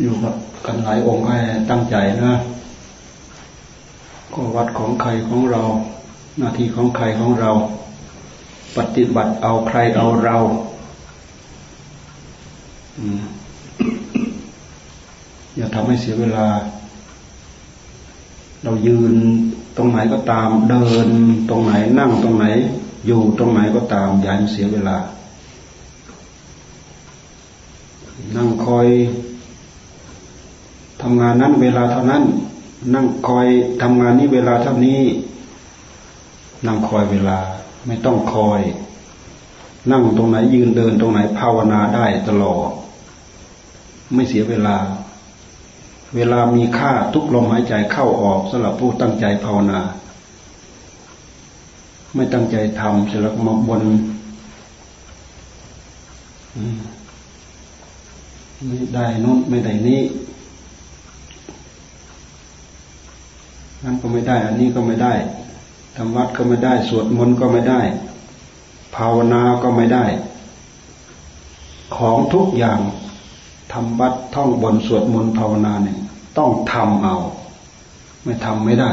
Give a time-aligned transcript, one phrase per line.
[0.00, 0.34] อยู่กับ
[0.66, 1.38] กันหลายองค์ให้
[1.70, 2.34] ตั้งใจนะ
[4.34, 5.62] ก็วัดของใครของเรา
[6.38, 7.50] หน้าที่ของใครของเรา
[8.76, 10.36] ปฏิบัติเอาใครเอาเรา
[15.56, 16.46] อย่าทำให้เสียเวลา
[18.64, 19.14] เรายืน
[19.76, 21.08] ตรงไหนก็ตาม เดิน
[21.50, 22.44] ตรงไหนนั่งตรงไหน
[23.06, 24.96] อยู่ตรงไหนก็ตาม อย่าให้เสียเวลา
[28.36, 28.88] นั่งคอย
[31.02, 32.24] ทำงานนั้นเวลาเท่านั้น
[32.94, 33.46] นั่งคอย
[33.82, 35.02] ทำงานนี้เวลาเท่านี้
[36.66, 37.38] นั่งคอยเวลา
[37.86, 38.60] ไม่ต้องคอย
[39.90, 42.70] นั่งตรงไหนยืนเดินตรงไหนภาวนาได้ตลอด
[44.14, 44.76] ไม่เสียเวลา
[46.14, 49.80] เวลามีค่าทุกลมหายใจเข้าออกสำหรับผู้ตั้งใจภาวนา
[52.14, 53.82] ไม่ตั้งใจทำเสร็จแล้วมาบน
[58.66, 60.00] ไม่ได้นู้นไม่ได้นี้
[63.84, 65.14] นั่นก็ไม่ได้ อันนี้ก็ไม่ได้
[65.96, 67.80] ทำวัดก็ไม่ได้ สวดมนต์ก็ไม่ได้
[68.96, 70.04] ภาวนาก็ไม่ได้
[71.96, 72.78] ของทุกอย่าง
[73.72, 75.98] ทำวัดท่องบนสวดมนต์ภาวนาเนี่ย
[76.38, 77.16] ต้องทำเอา
[78.24, 78.90] ไม่ทำไม่ได้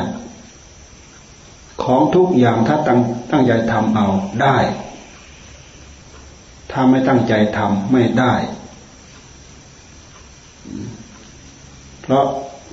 [1.83, 2.99] ของทุกอย่างถ้าตั้ง
[3.31, 4.07] ตั้งใจทำเอา
[4.41, 4.57] ได้
[6.71, 8.33] ถ้าไม่ตั้งใจทำไม่ได้
[12.01, 12.25] เพราะ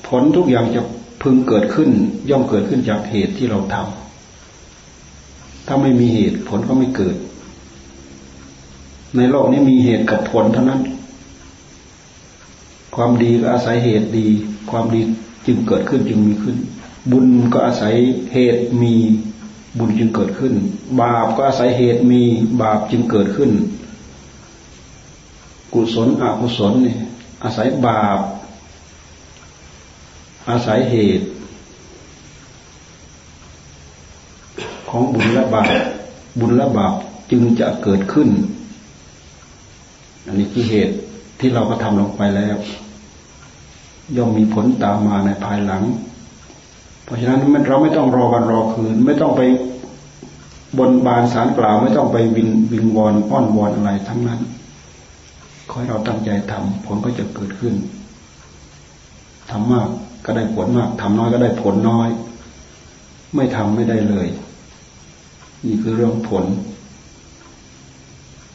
[0.09, 0.83] ผลทุกอย่างจะ
[1.23, 1.91] พึงเกิดขึ้น
[2.31, 7.17] ย่อมเกิดขึ้นจากเหตุที่เราทำถ้าไม่มีเหตุผลก็ไม่เกิด
[9.17, 10.81] ในโลกนี้มีเหตุกับผลเท่านั้น
[12.95, 14.27] ความดีก็อาศัยเหตุดี
[14.71, 15.01] ความดี
[15.47, 16.57] จึงเกิดขึ้นจึงมีขึ้น
[17.11, 17.95] บุญก็อาศัย
[18.33, 18.95] เหตุมี
[19.79, 20.55] บุญจึงเกิดขึ้น
[21.01, 22.23] บาปก็อาศัยเหตุมี
[22.63, 23.51] บาปจึงเกิดขึ้น
[25.73, 26.99] กุศลอกุศลเนี่ย
[27.45, 28.19] อาศัยบาป
[30.49, 31.27] อาศัยเหตุ
[34.89, 35.73] ของบุญและบาป
[36.39, 36.95] บุญและบาป
[37.31, 38.29] จึงจะเกิดขึ้น
[40.27, 40.95] อันนี้คือเหตุ
[41.41, 42.57] ที่เราก็ทำลงไปแล้ว
[44.17, 45.83] ย่อมมีผลตามมาในภายหลัง
[47.05, 49.43] เพราะฉะนั้นเราไม่ต้องรอวันรอคืน ไม่ต้องไป
[50.79, 54.41] บนบานสารกล่าว ไม่ต้องไปวินวิงวอนอ้อนวอนอะไรทั้งนั้น
[55.69, 57.75] ขอให้เราตั้งใจทำผลก็จะเกิดขึ้น
[59.51, 59.89] ทำมาก
[60.25, 62.09] ก็ได้ผลมากทำน้อยก็ได้ผลน้อย
[63.35, 64.29] ไม่ทำไม่ได้เลย
[65.67, 66.45] นี่คือเรื่องผล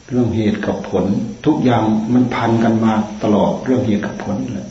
[0.10, 1.06] เรื่องเหตุกับผล
[1.46, 1.84] ทุกอย่าง
[2.14, 4.68] มันพันกันมาตลอดเรื่องเหตุกับผลเลย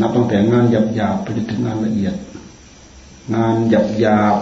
[0.00, 2.14] นับตั้งแต่งานหยาบหยาบไปจนถึงงานละเอียด
[3.34, 4.36] งานหยาบหยาบ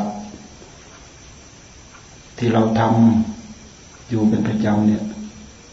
[2.39, 5.03] ที่เราทำอยู่เป็นประจำเนี่ย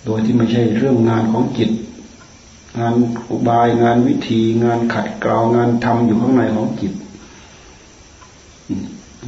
[0.06, 1.69] โดยที่ไม่ใช่เรื่องงานของจิต
[2.80, 2.94] งาน
[3.32, 6.94] อุบายงานวิธีงานขัดเกลางานทำอยู่ข้างในของจิต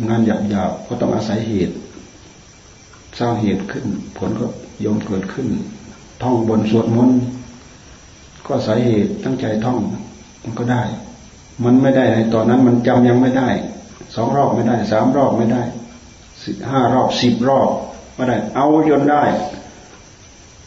[0.08, 1.76] งานหยาบๆก็ต้องอาศัยเหตุ
[3.20, 3.86] สร้างเหตุขึ้น
[4.18, 4.48] ผลก็
[4.84, 5.48] ยอมเกิดขึ้น
[6.22, 7.20] ท่องบนสวดมนต์
[8.46, 9.80] ก็อาศัยเหตุตั้งใจท่อง
[10.44, 10.84] มันก็ได้
[11.64, 13.50] มันไม่ได้ในตอนนั้นมันจำยังไม่ได้
[14.16, 15.64] สองรอบไม่ได้สามรอบไม่ได้
[16.42, 17.70] สิห้ารอบสิบรอบ
[18.16, 19.24] ไม่ได้ เอาจนได้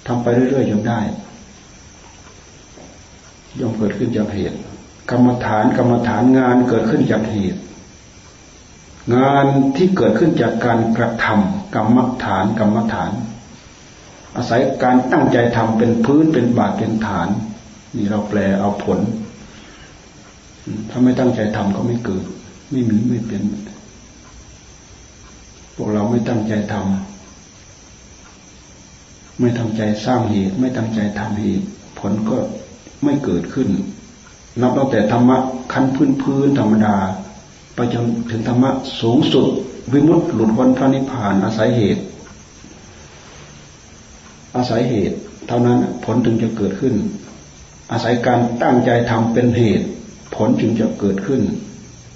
[0.06, 1.00] ทำไปเรื่อยๆจนได้
[3.60, 4.58] ย่อมเกิดขึ้นจากเหตุ
[5.10, 7.60] กรรมฐานกรรมฐานงานเกิดขึ้นจากเหตุ
[9.16, 9.46] งาน
[9.76, 13.10] ที่เกิดขึ้นจากการกระทำกรรมฐานกรรมฐาน
[14.36, 17.28] อาศัยการตั้งใจทำเป็นพื้นเป็นบาทเป็นฐาน
[17.96, 18.98] นี่เราแปลเอาผล
[20.90, 22.24] ถ้าไม่ตั้งใจทำก็ไม่เกิด
[22.70, 23.42] ไม่มีไม่เป็น
[25.76, 26.86] พวกเราไม่ตั้งใจทำ
[29.40, 31.66] ไม่ตั้งใจสร้างเหตุ ไม่ตั้งใจทำเหตุ
[31.98, 32.36] ผลก็
[33.06, 33.68] ไม่เกิดขึ้น
[34.60, 35.38] นับตั้งแต่ธรรมะ
[35.72, 36.96] ขั้นพื้นพื้นธรรมดา
[37.74, 39.46] ไปจนถึงธรรมะสูงสุด
[39.92, 42.02] วิมุตติหลุดพ้นพระนิพพานอาศัยเหตุ
[44.56, 46.94] อาศัยเหตุ เท่านั้นผลถึงจะเกิดขึ้น
[47.92, 49.86] อาศัยการตั้งใจทำเป็นเหตุ
[50.34, 51.42] ผลจึงจะเกิดขึ้น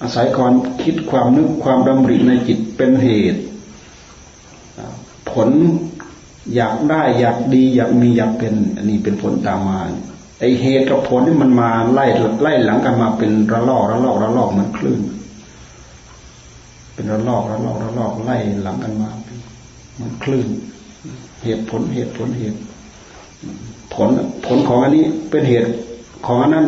[0.03, 3.41] อาศัยความคิดความนึกความดำริในจิตเป็นเหตุ
[5.31, 5.49] ผล
[6.55, 9.81] อยากได้อยากดีอยากมีอยากเป็น อันนี้เป็นผลตามมา
[10.41, 12.07] ไอเหตุกับผลนี่มันมาไล่
[12.43, 15.01] ไล่หลังกันมาเป็นระลอกระลอกระลอกเหมือนคลื่น
[16.95, 19.11] เป็นระลอกระลอกระลอกไล่หลังกันมา
[19.95, 20.47] เหมือนคลื่น
[21.45, 22.59] เหตุผลเหตุผลเหตุ
[23.95, 24.09] ผล
[24.47, 25.69] ผลของอันนี้เป็นเหตุ
[26.27, 26.67] ของอันนั้น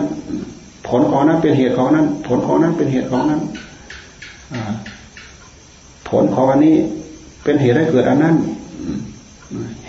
[0.88, 3.40] ผลของนั้นเป็นเหตุของนั้น ผลของนั้นเป็นเหตุของนั้น
[6.08, 6.76] ผลของอันนี้
[7.44, 8.36] เป็นเหตุให้เกิดอันนั้น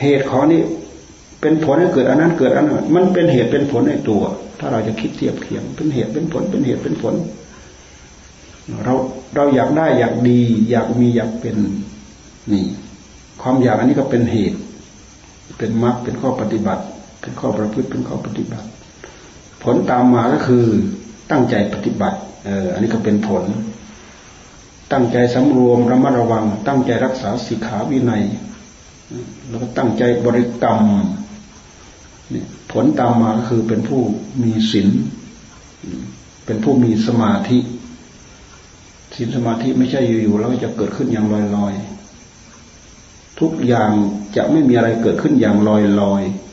[0.01, 0.61] เหตุของนี้
[1.43, 4.23] เป็นผลให้เกิดอันนั้นเกิดอันนั้นมันเป็นเหตุเป็นผลในตัว
[4.59, 7.13] ถ้าเราจะคิดเทียบเคียงเป็นเหตุเป็นผลเป็นเหตุเป็นผล
[8.85, 8.93] เรา
[9.35, 11.57] เราอยากได้อยากดี อยากมีอยากเป็น
[12.51, 12.65] นี่
[13.41, 14.59] ความอยากอันนี้ก็เป็นเหตุ
[15.57, 16.83] เป็นมรรคเป็นข้อปฏิบัติ
[17.21, 18.67] เป็นข้อประพฤติเป็นข้อปฏิบัติ
[19.63, 20.65] ผลตามมาก็คือ
[21.31, 23.43] ตั้งใจปฏิบัติเอออันนี้ก็เป็นผล
[24.91, 28.23] ตั้งใจสำรวมระมัดระวัง ตั้งใจรักษาสิขาวินัย
[29.49, 30.79] แล้วก็ตั้งใจบริกรรม
[32.71, 34.01] ผลตามมาก็คือเป็นผู้
[34.43, 34.89] มีศีล
[36.45, 37.59] เป็นผู้มีสมาธิ
[39.15, 43.91] ศีลสมาธิไม่ใช่อยู่ๆแล้วจะเกิดขึ้นอย่างลอยๆทุกอย่าง
[44.35, 45.69] จะไม่มีอะไรเกิดขึ้นอย่างล
[46.13, 46.43] อยๆ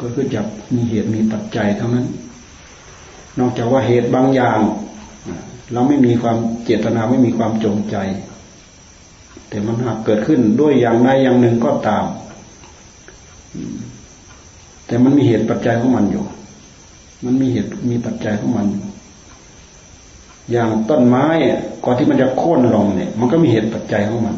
[0.00, 2.06] กิดขึ้นจากมีเหตุมีปัจจัยเท่านั้น
[3.38, 4.58] นอกจากว่าเหตุบางอย่าง
[5.72, 7.96] เราไม่มีความเจตนาไม่มีความจงใจ
[9.48, 12.04] แต่มันหากเกิดขึ้นด้วยอย่างใดอย่างหนึ่งก็ตาม
[14.90, 16.24] แต่มันมีเหตุปัจจัยของมันอยู่
[17.24, 18.66] มันมีเหตุมีปัจจัยของมัน
[20.50, 21.26] อย่างต้นไม้
[21.84, 24.36] ก่อนที่มันจะโค่นลงเนี่ย มันก็มีเหตุปัจจัยของมัน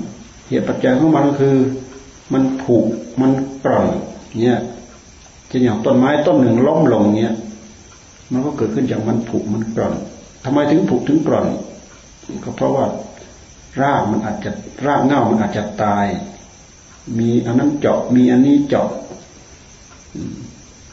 [0.49, 1.57] เหตุปัจจัยของมันก็คือ
[2.33, 2.77] มันผุ
[3.21, 3.31] มัน
[3.65, 3.87] กร่อน
[4.41, 4.59] เนี่ย
[5.51, 7.35] จะอย่างต้นไม้ต้นหนึ่งล้มลงเนี่ย
[8.33, 9.95] มันก็เกิดขึ้นจากมันผุมันกร่อน
[10.45, 11.47] ทำไมถึงผุถึงกร่อน
[12.45, 12.87] ก็เพราะว่า
[13.81, 14.51] รากมันอาจจะ
[14.87, 16.07] รากเง่ามันอาจจะตาย
[17.19, 18.89] มีอันนั้นเจาะมีอันนี้เจาะ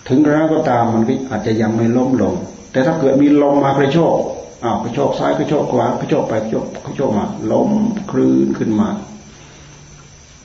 [0.08, 2.34] ถึงกระนั้นก็ตามมันก็อาจจะยังไม่ล้มลง
[2.72, 4.18] แต่ถ้าเกิดมีลมมากระโชก
[4.64, 7.70] อ้าวกระโชกซ้ายกระโชกขวากระโชกไปกระโชกกระโชกมาล้ม
[8.12, 8.90] คลื่นขึ้นมา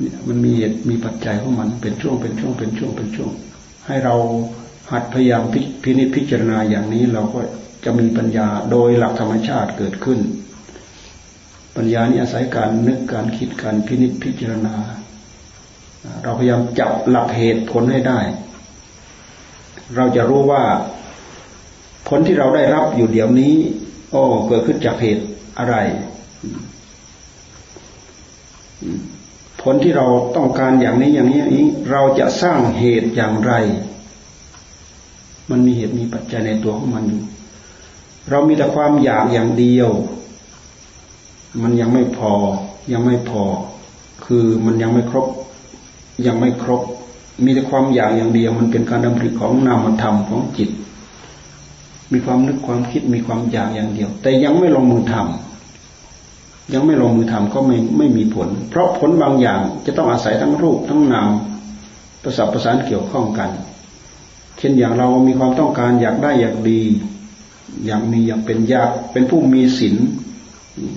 [0.01, 3.33] เนี่ยมันมีเหตุมีปัจจัยของมันเป็นช่วงเป็นช่วงเป็นช่วงเป็นช่วง
[3.87, 4.15] ให้เรา
[4.91, 5.43] หัดพยายาม
[5.83, 7.41] พินิจพิจารณาอย่างนี้เราก็
[7.85, 10.19] จะมีปัญญาโดยหลักธรรมชาติเกิดขึ้น
[11.77, 14.75] ปัญญานี้อาศัยการนึกการคิดการพินิจพิจารณา
[16.23, 18.19] เราพยายามจับหลักเหตุผลให้ได้
[19.97, 20.65] เราจะรู้ว่า
[22.09, 23.55] ผลที่เราได้รับอยู่เดี๋ยวนี้
[24.11, 25.25] โอ้เกิดขึ้นจากเหตุ
[25.59, 25.77] อะไร
[29.61, 33.53] ผลที่เราต้องการอย่างนี้อย่างนี้นี้ เราจะสร้างเหตุอย่างไร
[35.51, 37.23] มันมีเหตุมีปัจจัยในตัวของมันอยู่
[38.31, 39.89] เรามีแต่ความอยากอย่างเดียว
[41.63, 42.33] มันยังไม่พอ
[42.93, 43.43] ยังไม่พอ
[44.25, 45.27] คือมันยังไม่ครบ
[46.27, 46.83] ยังไม่ครบ
[47.43, 50.71] มีแต่ความอยากอย่างเดียว มันเป็นการดำริของนามธรรมของจิต
[52.13, 61.31] มีความนึกความคิดมีความอยากอย่างเดียว แต่ยังไม่ลงมือทำยังไม่ลงมือทำก็ไม่ไม่มีผล เพราะผลบางอย่างจะต้องอาศัยทั้งรูปทั้งนาม
[62.23, 63.51] ประสานประสานเกี่ยวข้องกัน
[64.59, 66.81] เช่นอย่างเรามีความต้องการอยากได้อยากดี
[67.87, 69.97] อยากมีอยากเป็นอยากเป็นผู้มีศีล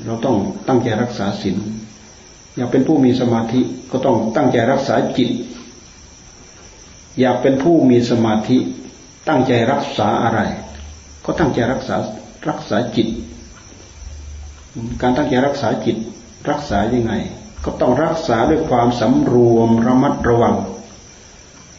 [0.06, 0.38] เราต้อง
[0.68, 1.57] ตั้งใจรักษาศีล
[2.56, 3.62] อยากเป็นผู้มีสมาธิ
[3.92, 5.30] ก็ต้องตั้งใจรักษาจิต
[7.19, 8.58] อยากเป็นผู้มีสมาธิ
[9.28, 10.40] ตั้งใจรักษาอะไร
[11.25, 11.96] ก็ตั้งใจรักษา
[12.50, 13.08] รักษาจิต
[15.02, 15.98] การตั้งใจรักษาจิต
[16.50, 17.14] รักษายังไง
[17.64, 20.56] ก็ต้องรักษาด้วยความสำรวมระมัดระวัง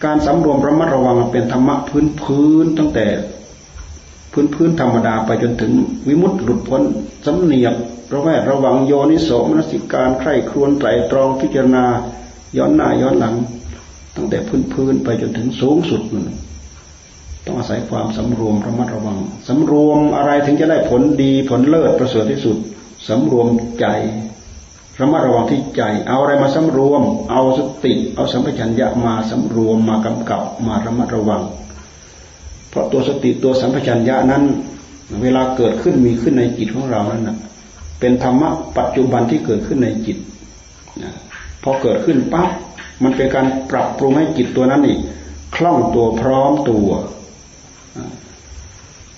[0.05, 3.07] การสำรวมระมัดระวังเป็นธรรมะพื้นพื้นตั้งแต่
[4.33, 5.73] พื้นพื้นธรรมดาไปจนถึง
[6.09, 6.83] วิมุตติหลุดพ้น
[7.27, 7.75] สำเนียบ
[8.13, 11.85] ระแวดระวังโยนิโสมนสิการใคร่ครวญไตรตรองพิจารณา
[12.57, 13.35] ย้อนหน้าย้อนหลัง
[14.19, 16.29] ตั้งแต่พื้นพื้นไปจนถึงสูงสุดนั่น
[17.45, 19.19] ต้องอาศัยความสำรวมระมัดระวัง
[19.49, 22.57] สำรวมอะไรถึงจะได้ผลดีผลเลิศประเสริฐที่สุด
[23.09, 23.49] สำรวม
[23.81, 23.87] ใจ
[25.01, 31.43] ระมัดระวังที่ใจ เอาอะไรมาสำรวม เอาสติ เอาสัมปชัญญะมาสำรวมมากำกับมาระมัดระวัง
[32.69, 34.43] เพราะตัวสติตัวสัมปชัญญะนั้น
[35.23, 37.37] เวลาเกิดขึ้นมีขึ้นในจิตของเรานั้นนะ
[38.01, 40.19] เป็นธรรมะปัจจุบันที่เกิดขึ้นในจิต
[41.63, 42.49] พอเกิดขึ้นปั๊บ
[43.03, 44.99] มันเป็นการปรับปรุงให้จิตตัวนั้นนี่
[45.57, 46.91] คล่องตัวพร้อมตัว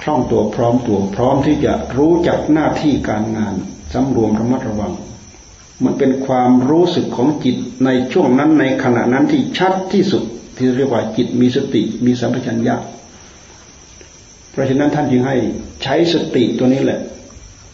[0.01, 3.55] คล่องตัวพร้อมตัวพร้อมที่จะรู้จักหน้าที่การงาน
[3.93, 4.93] สำรวมระมัดระวัง
[5.85, 10.23] มันเป็นความรู้สึกของจิตในช่วงนั้นในขณะนั้นที่ชัดที่สุด
[10.57, 12.77] ที่เรียกว่าจิตมีสติมีสัมปชัญญะ
[14.51, 15.37] เพราะฉะนั้นท่านจึงให้
[15.83, 17.01] ใช้สติตัวนี้แหละ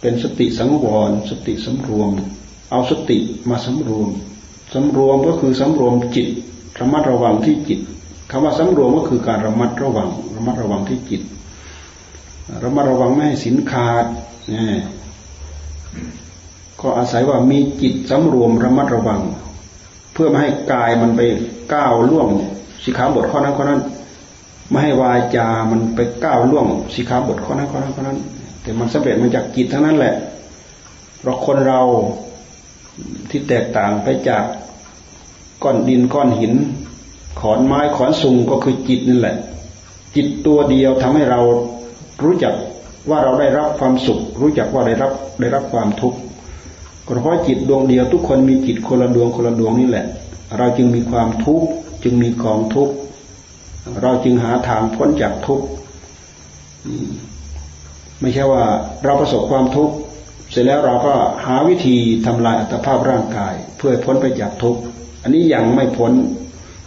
[0.00, 2.10] เป็นสติสังวร สติสำรวม
[2.70, 3.18] เอาสติ
[3.50, 4.08] มาสำรวม
[4.76, 6.28] สำรวมก็คือสำรวมจิต
[6.80, 7.80] ระมัดระวังที่จิต
[8.30, 11.22] คำว่าสำรวมก็คือการระมัดระวัง ระมัดระวังที่จิต
[12.64, 14.04] ระมัดระวังไม่ให้สินขาด
[14.52, 14.62] นี่
[16.80, 19.20] ก็อาศัยว่ามีจิตสำรวมระมัดระวัง
[20.12, 21.20] เพื่อไม่ให้กายมันไป
[21.74, 22.28] ก้าวล่วง
[22.84, 23.80] สิขาบทข้อนั้นข้อนั้น
[24.70, 28.18] ไม่ให้วายจามันไปก้าวล่วงสิขาบทข้อนั้นข้อนั้นข้อนั้น
[28.62, 30.14] แต่มันสำเร็จมาจากจิตทั้งนั้นแหละ
[31.18, 31.80] เพราะคนเรา
[33.30, 34.44] ที่แตกต่างไปจาก
[35.62, 36.54] ก้อนดินก้อนหิน
[37.40, 39.36] ขอนไม้ขอนสุงก็คือจิตนั่นแหละ
[40.16, 41.40] จิตตัวเดียวทำให้เรา
[42.24, 42.54] รู้จัก
[43.10, 46.18] ว่าเราได้รับความสุข รู้จักว่าได้รับได้รับความทุกข์
[47.04, 50.06] ก็เพราะจิตดวงเดียวทุกคนมีจิตคนละดวงคนละดวงนี่แหละ
[50.58, 51.66] เราจึงมีความทุกข์
[52.02, 52.94] จึงมีกองทุกข์
[54.02, 55.64] เราจึงหาทางพ้นจากทุกข์
[58.20, 58.64] ไม่ใช่ว่า
[59.04, 59.94] เราประสบความทุกข์
[60.50, 61.14] เสร็จแล้วเราก็
[61.46, 61.96] หาวิธี
[62.26, 64.80] ทำลายอัตภาพร่างกาย เพื่อพ้นไปจากทุกข์
[65.26, 66.12] อันนี้ยังไม่พ้น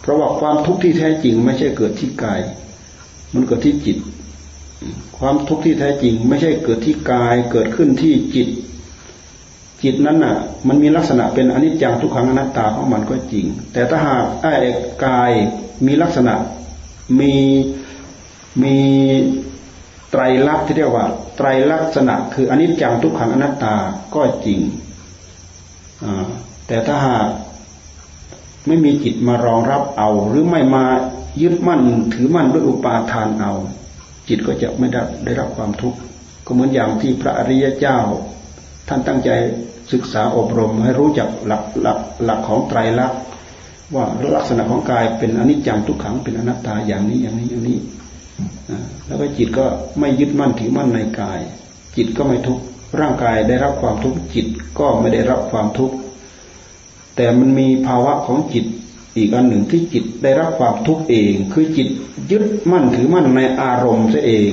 [0.00, 2.40] เพราะว่าความทุกข์ที่แท้จริง ไม่ใช่เกิดที่กาย
[3.34, 3.98] มันเกิดที่จิต
[5.18, 8.48] ความทุกข์ที่แท้จริง ไม่ใช่เกิดที่กาย เกิดขึ้นที่จิต
[9.82, 10.36] จิตนั้นน่ะ
[10.68, 14.52] มันมีลักษณะเป็นอนิจจังทุกขังอนัตตาของมันก็จริง แต่ถ้าหากไอ้
[15.04, 15.30] กาย
[15.86, 16.34] มีลักษณะ
[17.20, 17.34] มี
[18.62, 18.76] มี
[20.10, 21.06] ไตรลักษณ์ที่เรียกว่า
[21.36, 23.74] ไตรลักษณะ คืออนิจจังทุกขังอนัตตา
[24.14, 24.60] ก็จริง
[26.66, 27.26] แต่ถ้าหาก
[28.66, 30.84] ไม่มีจิตมารองรับเอา หรือไม่มา
[31.42, 31.80] ยึดมั่น
[32.14, 33.52] ถือมั่นด้วยอุปาทานเอา
[34.28, 35.98] จิตก็จะไม่ได้ได้รับความทุกข์
[36.46, 37.98] ก็เหมือนอย่างที่พระอริยเจ้า
[38.88, 39.30] ท่านตั้งใจ
[39.92, 43.20] ศึกษาอบรมให้รู้จักหลักหลักหลักของไตรลักษณ์
[43.94, 44.04] ว่า
[44.36, 47.78] ลักษณะของกายเป็นอนิจจังทุกขังเป็นอนัตตาอย่างนี้อย่างนี้อย่างนี้
[49.06, 49.64] แล้วก็จิตก็
[49.98, 51.40] ไม่ยึดมั่นถือมั่นในกาย
[51.96, 52.62] จิตก็ไม่ทุกข์
[53.00, 54.46] ร่างกายได้รับความทุกข์จิต
[54.78, 55.94] ก็ไม่ได้รับความทุกข์
[57.20, 58.64] แต่มันมีภาวะของจิต
[59.16, 61.88] อีกอันหนึ่งที่จิตได้รับความทุกข์เอง คือจิต
[62.30, 64.52] ยึดมั่นถือมั่นในอารมณ์ซะเอง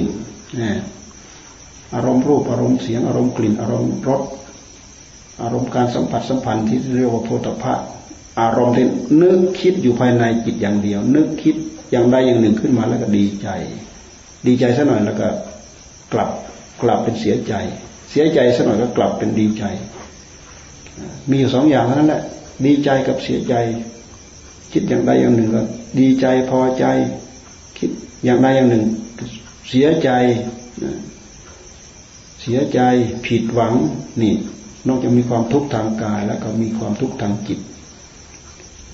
[1.94, 4.22] อารมณ์รูปอารมณ์เสียงอารมณ์กลิ่น อารมณ์รส
[5.42, 7.74] อารมณ์การสัมผัสสัมพันธ์ที่เรียกว่าโพธิภะ
[8.40, 8.86] อารมณ์ที่
[9.22, 11.56] นึกคิดอยู่ภายในจิตอย่างเดียว นึกคิด
[11.92, 13.48] อย่างใดอย่างหนึ่งขึ้นมาแล้วก็ดีใจ
[14.48, 15.28] ดีใจสักหน่อยแล้วก็
[16.14, 16.30] กลับ
[16.82, 17.54] กลับเป็นเสียใจ
[18.12, 19.64] เสียใจสักหน่อยก็กลับเป็นดีใจ
[21.30, 22.24] มีอยู่สองอย่างเท่านั้นแหละ
[22.66, 23.56] ดีใจกับเสียใจ
[24.72, 25.62] คิดอย่างใดอย่างหนึ่งก็
[26.00, 26.86] ดีใจพอใจ
[27.78, 27.90] คิด
[28.26, 28.86] อย่างใดอย่างหนึ่ง
[29.70, 30.10] เสียใจ
[32.42, 32.80] เสียใจ
[33.26, 33.74] ผิดหวัง
[34.22, 34.34] นี่
[34.88, 37.60] นอกจากมีความทุกข์ทางกาย แล้วก็มีความทุกข์ทางจิต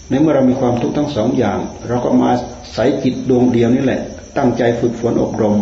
[0.10, 2.32] ในเมื่อเรามีความทุกข์ทั้งสองอย่าง เราก็มา
[2.74, 4.02] ใส่จิตดวงเดียวนี่แหละ
[4.38, 5.58] ตั้งใจฝึกฝนอบรม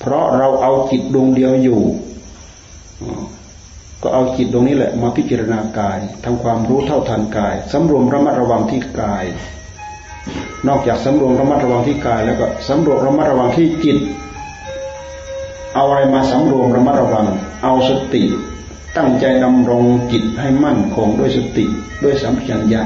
[0.00, 1.80] เพราะเราเอาจิตดวงเดียวอยู่
[4.02, 9.24] ก็เอาจิตดวงนี้แหละมาพิจารณากายทำความรู้เท่าทันกายสำรวมระมัดระวังที่กาย
[10.68, 13.98] นอกจากสำรวมระมัดระวังที่กาย แล้วก็สำรวมระมัดระวังที่จิต
[15.74, 17.26] เอาอะไรมาสำรวมระมัดระวัง
[17.62, 18.24] เอาสติ
[18.96, 21.64] ตั้งใจดำรงจิตให้มั่นคงด้วยสติ
[22.02, 22.82] ด้วยสัมผัสญา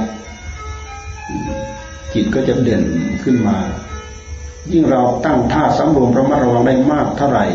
[2.15, 2.83] จิตก็จะเด่น
[3.23, 3.59] ขึ้นมา
[4.73, 7.47] ยิ่งเราตั้งท่าสำรวมระมัดระวังได้มากเท่าไหร่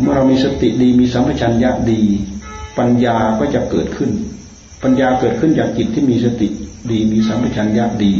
[0.00, 2.02] เมื่อเรามีสติดีมีสัมปชัญญะดี
[2.78, 4.10] ปัญญาก็จะเกิดขึ้น
[4.82, 6.48] ปัญญาเกิดขึ้นจากจิตที่มีสติ
[6.90, 8.12] ดีมีสัมปชัญญะดี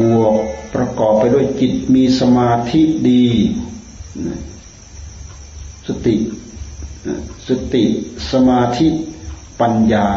[0.00, 0.34] บวก
[0.74, 3.26] ประกอบไปด้วยจิตมีสมาธิดี
[5.88, 6.14] สติ
[7.48, 7.84] สติ
[8.32, 8.86] สมาธิ
[9.60, 10.08] ปัญญา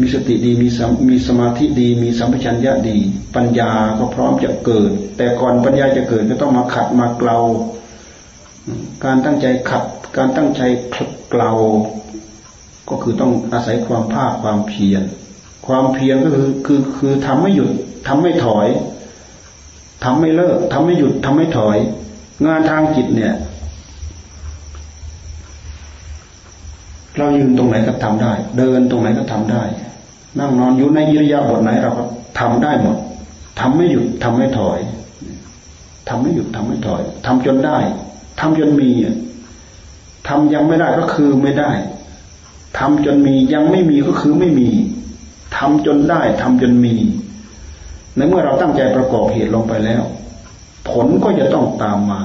[0.00, 0.68] มีสติดีมี
[1.08, 2.96] มีสมาธิดี มีสัมปชัญญะดี
[3.34, 7.38] ปัญญาก็พร้อมจะเกิด แต่ก่อนปัญญาจะเกิดก็ต้องมาขัดมาเกลา
[9.04, 9.84] การตั้งใจขัด
[10.16, 10.62] การตั้งใจ
[11.30, 11.52] เกลา
[12.88, 15.02] ก็คือต้องอาศัยความภาคความเพียร
[15.66, 17.70] ความเพียรก็คือคือคือทำไม่หยุด
[18.08, 18.66] ทำไม่ถอย
[20.04, 21.76] ทำไม่เลิกทำไม่หยุดทำไม่ถอย
[22.46, 23.34] งานทางจิตเนี่ย
[27.18, 29.62] เรายืนตรงไหนก็ทำได้ เดินตรงไหนก็ทำได้
[30.38, 32.04] นั่งนอนอยู่ในยิริยาบทไหนเราก็
[32.40, 32.96] ทำได้หมด
[33.60, 34.78] ทำไม่หยุดทำไม่ถอย
[36.08, 37.78] ทำไม่หยุดทำไม่ถอยทำจนได้
[38.40, 38.90] ทำจนมี
[40.28, 41.70] ทำยังไม่ได้ก็คือไม่ได้
[42.78, 44.70] ทำจนมียังไม่มีก็คือไม่มี
[45.56, 46.94] ทำจนได้ทำจนมี
[48.16, 50.02] ในเมื่อเราตั้งใจประกอบเหตุลงไปแล้ว
[50.90, 52.20] ผลก็จะต้องตามมา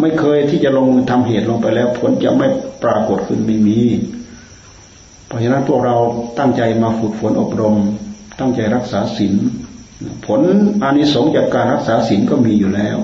[0.00, 2.46] ไม่เคยที่จะลงมือทำเหตุลงไปแล้ว ผลจะไม่
[2.82, 3.80] ปรากฏขึ้นไม่มี
[5.26, 5.96] เพราะฉะนั้นพวกเรา
[6.38, 7.76] ตั้งใจมาฝึกฝนอบรม
[8.38, 9.34] ตั้งใจรักษาศีล
[10.26, 10.40] ผล
[10.82, 12.98] อานิสงส์จากการรักษาศีลก็มีอยู่แล้ว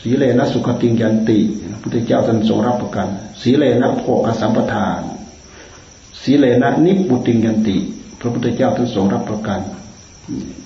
[0.00, 1.38] สีเลนะสุขติงยันติ
[1.82, 3.08] พุทธเจ้าท่านทรงรับประกัน
[3.42, 5.00] สีเลนะโภคสัมปทาน
[6.24, 7.76] สีเลนะนิพุติงยันติ
[8.20, 9.60] พระพุทธเจ้าท่านทรงรับประกัน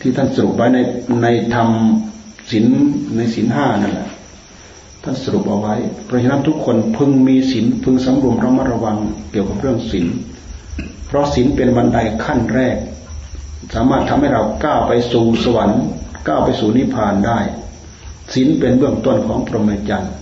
[0.00, 0.78] ที่ท่านสรุปไว้ใน
[1.22, 1.68] ในธรรม
[2.50, 2.66] ศีล
[3.16, 4.08] ในศีลห้านั่นแหละ
[5.02, 5.74] ท่านสรุปเอาไว้
[6.04, 8.96] เพราะฉะนั้นทุกคนพึงมีศีลพึงสำรวมระมัดระวัง
[9.30, 10.06] เกี่ยวกับเรื่องศีล
[11.06, 12.76] เพราะศีลเป็นบันไดขั้นแรก
[13.74, 15.80] สามารถทำให้เราก้าวไปสู่สวรรค์
[16.28, 17.38] ก้าวไปสู่นิพพานได้
[18.32, 20.12] ศีลเป็นเบื้องต้นของพรหมจรรย์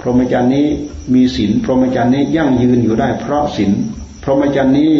[0.00, 0.66] พรหมจรรย์นี้
[1.14, 3.70] มีศีลพรหมจรรย์นี้ยั่งยืนอยู่ได้เพราะศีล
[4.22, 4.92] พรหมจรรย์นี้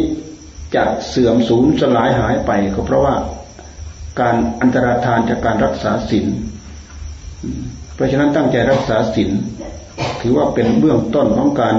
[0.74, 3.14] จะเสื่อมสูญสลายหายไปก็เพราะว่า
[4.20, 6.26] การอันตรธานจากการรักษาศีล
[7.94, 9.30] เพราะฉะนั้นตั้งใจรักษาศีล
[10.20, 11.76] ถือว่าเป็นเบื้องต้นของการ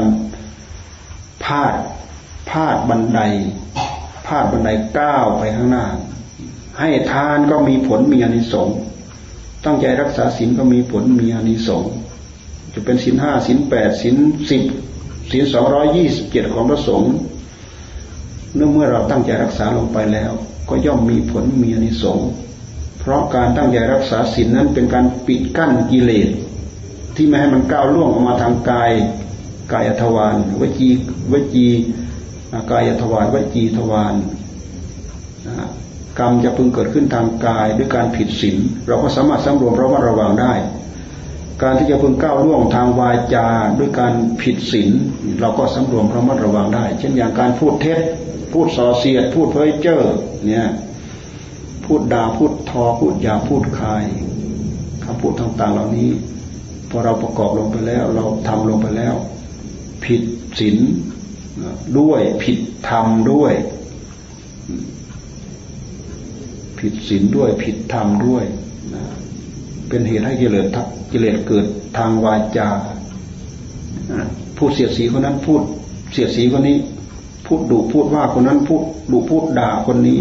[1.43, 1.73] พาด
[2.49, 3.19] พาดบันได
[4.27, 5.85] พาดบันไดก้าวไปข้างหน้า
[6.79, 8.77] ให้ทานก็มีผลมีอานิสงส์
[9.65, 11.91] ตั้งใจรักษาศีลก็มีผลมีอานิสงส์
[12.73, 14.15] จะเป็นศีลห้าศีลแปดศีล
[14.49, 14.63] สิบ
[15.31, 17.11] ศีลสองร้อยยี่สิบเจ็ดของพระสงฆ์
[18.55, 20.31] เนื่อเมื่อเราตั้งใจรักษาลงไปแล้ว
[20.69, 22.29] ก็ย่อมมีผลมีอนิสงส์
[22.99, 26.29] เพราะการตั้งใจรักษาศีลนั้นเป็นการปิดกั้นกิเลส
[27.15, 28.91] ที่ไม่ให้มันก้าวล่วงออกมาทางกาย
[29.73, 30.89] กายทวารวจี
[31.31, 31.67] วจี
[32.71, 34.15] กายทวารวจีทวาร
[36.19, 40.53] กรรมจะพึงเกิดขึ้นทางกายด้วยการผิดศีลเราก็สามารถสำรวมระมัดระวังได้
[41.63, 43.47] การที่จะพึงก้าวล่วงทางวาจา
[43.79, 44.89] ด้วยการผิดศีล
[45.41, 47.99] เราก็สำรวมระมัดระวังได้ เช่นอย่างการพูดเท็จ
[48.51, 50.01] พูดส่อเสียด พูดเพ้อเจ้อ
[50.45, 50.65] เนี่ย
[51.85, 54.05] พูดด่าพูดทอพูดหยาพูดคาย
[55.03, 56.09] คำพูดต่างๆเหล่านี้
[56.89, 59.15] พอเราประกอบลงไปแล้ว เราทำลงไปแล้ว
[60.05, 60.21] ผิด
[60.59, 60.77] ศีล
[61.99, 63.53] ด้วยผิดธรรมด้วย
[66.79, 68.43] ผิดศีลด้วยผิดธรรมด้วย
[69.91, 71.65] เป็นเหตุให้กิเลสทักกิเลสเกิด
[71.97, 72.67] ทางวาจา
[74.57, 75.61] พูดเสียดสีคนนั้นพูด
[76.11, 76.77] เสียดสีคนนี้
[77.45, 78.81] พูดดุพูดว่าคนนั้นพูด
[79.11, 80.19] ดุพูดด่าคนนี้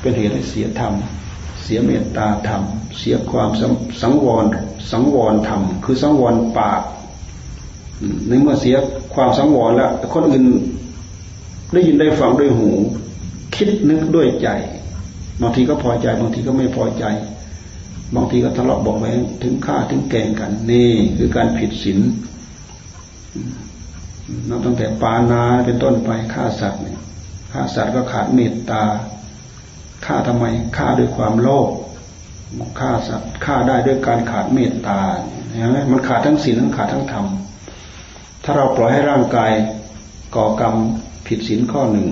[0.00, 0.92] เป็นเหตุให้เสียธรรม
[1.62, 2.62] เสียเมตตาธรรม
[2.98, 3.48] เสียความ
[4.02, 4.44] สังวร
[4.90, 6.80] สังวรธรรม คือสังวรปาก
[8.28, 8.76] ในเมื่อเสีย
[9.14, 10.46] ความสังวรแล้วคนอื่น
[11.72, 12.70] ได้ยินได้ฟังด้วยหู
[13.54, 14.48] คิดนึกด้วยใจ
[15.40, 17.04] บางทีก็พอใจบางทีก็ไม่พอใจ
[18.14, 21.98] บางทีก็ทะเลาะบอกแว้งถึงฆ่าถึงแกงกัน นี่คือการผิดศีล
[24.48, 27.00] นับตั้งแต่ปานาเป็นต้นไปฆ่าสัตว์เนี่ย
[27.52, 28.82] ฆ่าสัตว์ก็ขาดเมตตา
[30.06, 30.44] ฆ่าทำไม
[30.76, 31.68] ฆ่าด้วยความโลภ
[32.78, 35.00] ฆ่าสัตว์ฆ่าได้ด้วยการขาดเมตตา
[35.52, 37.26] เห็นไหมมันขาดทั้งศีลทั้งขาดทั้งธรรม
[38.44, 39.52] ถ้าเราปล่อยให้ร่างกาย
[40.36, 40.74] ก่อกรรม
[41.26, 42.06] ผิดศีลข้อหนึ่ง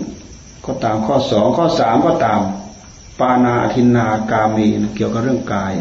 [0.67, 2.41] ก็ตามข้อสองข้อสามก็ตาม
[3.19, 5.75] ปานาทินากามีเกี่ยวกับเรื่องกาย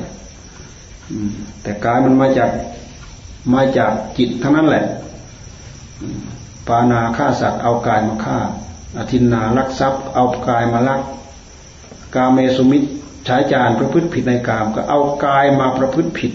[1.62, 2.50] แต่กายมันมาจาก
[3.54, 4.86] มาจากจิตทั้งนั้นแหละ
[6.67, 8.38] ปานาฆ่าสัตว์เอากายมาฆ่า
[8.98, 11.02] อธินนาลักทรัพย์ เอากายมาลัก
[12.15, 12.88] กาเมสุมิตร
[13.26, 16.32] ใช้จานประพฤติผิดในกาม ก็เอากายมาประพฤติผิด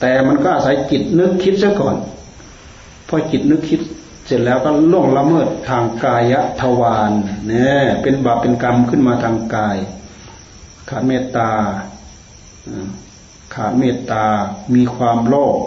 [0.00, 1.96] แต่มันก็อาศัยจิตนึกคิดซะก่อน
[3.08, 3.80] พอจิตนึกคิด
[4.26, 6.22] เสร็จแล้วก็ล่วงละเมิดทางกาย
[6.60, 7.12] ทวาร
[7.46, 9.76] เนี่ยเป็นบาปเป็นกรรมขึ้นมาทางกาย
[10.90, 11.50] ขาดเมตตา
[13.54, 14.24] ขาดเมตตา
[14.74, 15.58] มีความโลภ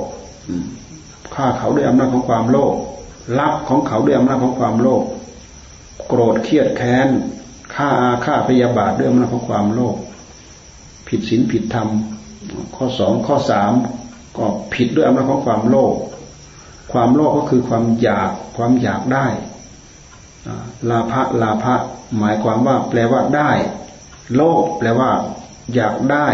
[1.34, 2.74] ฆ่าเขาด้วยอำนาจของความโลภ
[3.40, 5.04] ลับของเขาด้วยอำนาจของความโลภ
[6.08, 7.08] โกรธเครียดแค้น
[7.76, 9.96] ฆ่าอาฆาตพยาบาทด้วยอำนาจของความโลภ
[11.08, 11.88] ผิดศีลผิดธรรม
[12.76, 13.72] ข้อสองข้อสาม
[14.38, 15.96] ก็ผิดด้วยอำนาจของความโลภ
[16.92, 19.28] ความโลภก็คือความอยากความอยากได้
[20.90, 21.76] ลาภะลาภะ
[22.20, 23.52] หมายความว่าแปลว่าได้
[24.36, 25.12] โลภแปลว่า
[25.76, 26.28] อยากได้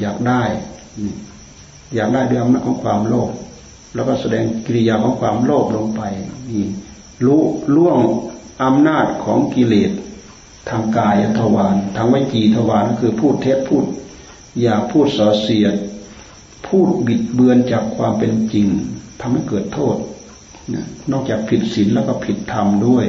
[0.00, 0.42] อยากได้
[1.94, 3.30] อยากได้ด้วยอำนาจของความโลภ
[3.94, 6.02] แล้วก็แสดงกิริยาของความโลภลงไป
[6.50, 6.64] นี่
[7.26, 7.42] รู้
[7.76, 7.98] ล่วง
[8.62, 9.92] อำนาจของกิเลส
[10.68, 13.84] ทางกายทวารทางวิจีทวารก็คือพูดเท็จพูด
[14.62, 15.74] อยากพูดส่อเสียด
[16.66, 18.66] พูดบิดเบือนจากความเป็นจริง
[19.20, 19.96] ทำให้เกิดโทษ
[21.10, 23.06] นอกจากผิดศีลแล้วก็ผิดธรรมด้วย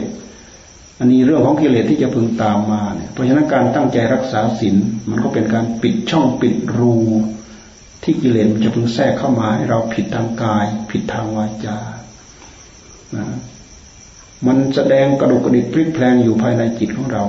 [1.02, 4.76] อันนี้เรื่องของกิเลสที่จะพึงตามมาเนี่ยเพราะฉะนั้นการตั้งใจรักษาศีล
[5.10, 6.96] มันก็เป็นการปิดช่องปิดรู
[8.04, 11.78] ที่กิเลสมันจะพึงแทรกเข้ามาให้เราผิดทางกาย ผิดทางวาจา
[13.16, 13.26] นะ
[14.48, 17.24] มันแสดงกระดุกกระดิกพลิกแพลงอยู่ภายในจิตของเรา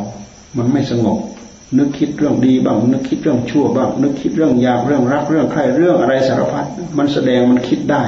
[0.57, 1.19] มันไม่สงบ
[1.79, 6.65] นึกคิดเรื่องดีบ้าง นึกคิดเรื่องชั่วบ้าง นึกคิดเรื่องอยากเรื่องรักเรื่องใครเรื่องอะไรสารพัด
[6.99, 8.05] มันแสดงมันคิดได้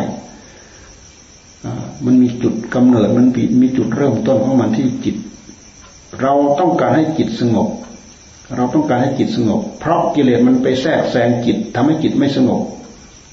[2.05, 3.27] มันมีจุดกำเนิด มัน
[3.63, 5.17] มีจุดเริ่มต้นของมันที่จิต
[6.21, 7.69] เราต้องการให้จิตสงบ
[8.57, 12.61] เราต้องการให้จิตสงบ เพราะกิเลสมันไปแทรกแซงจิตทำให้จิตไม่สงบ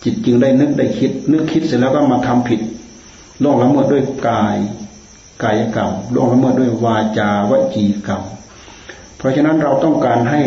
[0.04, 2.62] จิตจึงได้นึกได้คิด นึกคิดเสร็จแล้วก็มาทำผิด
[3.44, 4.56] ล่วงละเมิดด้วยกาย
[5.44, 8.22] กายกรรมล่วงละเมิดด้วยวาจาวจีกรรม
[9.18, 10.42] เพราะฉะนั้นเราต้องการให้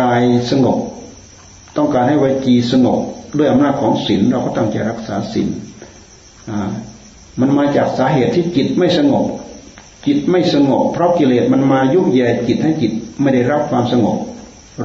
[0.00, 0.78] กายสงบ
[1.76, 2.98] ต้องการให้วจีสงบ
[3.38, 5.48] ด้วยอำนาจของศีลเราก็ตั้งใจรักษาศีล
[7.40, 9.24] มันมาจากสาเหตุที่จิตไม่สงบ
[10.06, 14.16] จิตไม่สงบ เพราะกิเลสมันมายุแย่จิตให้จิตไม่ได้รับความสงบ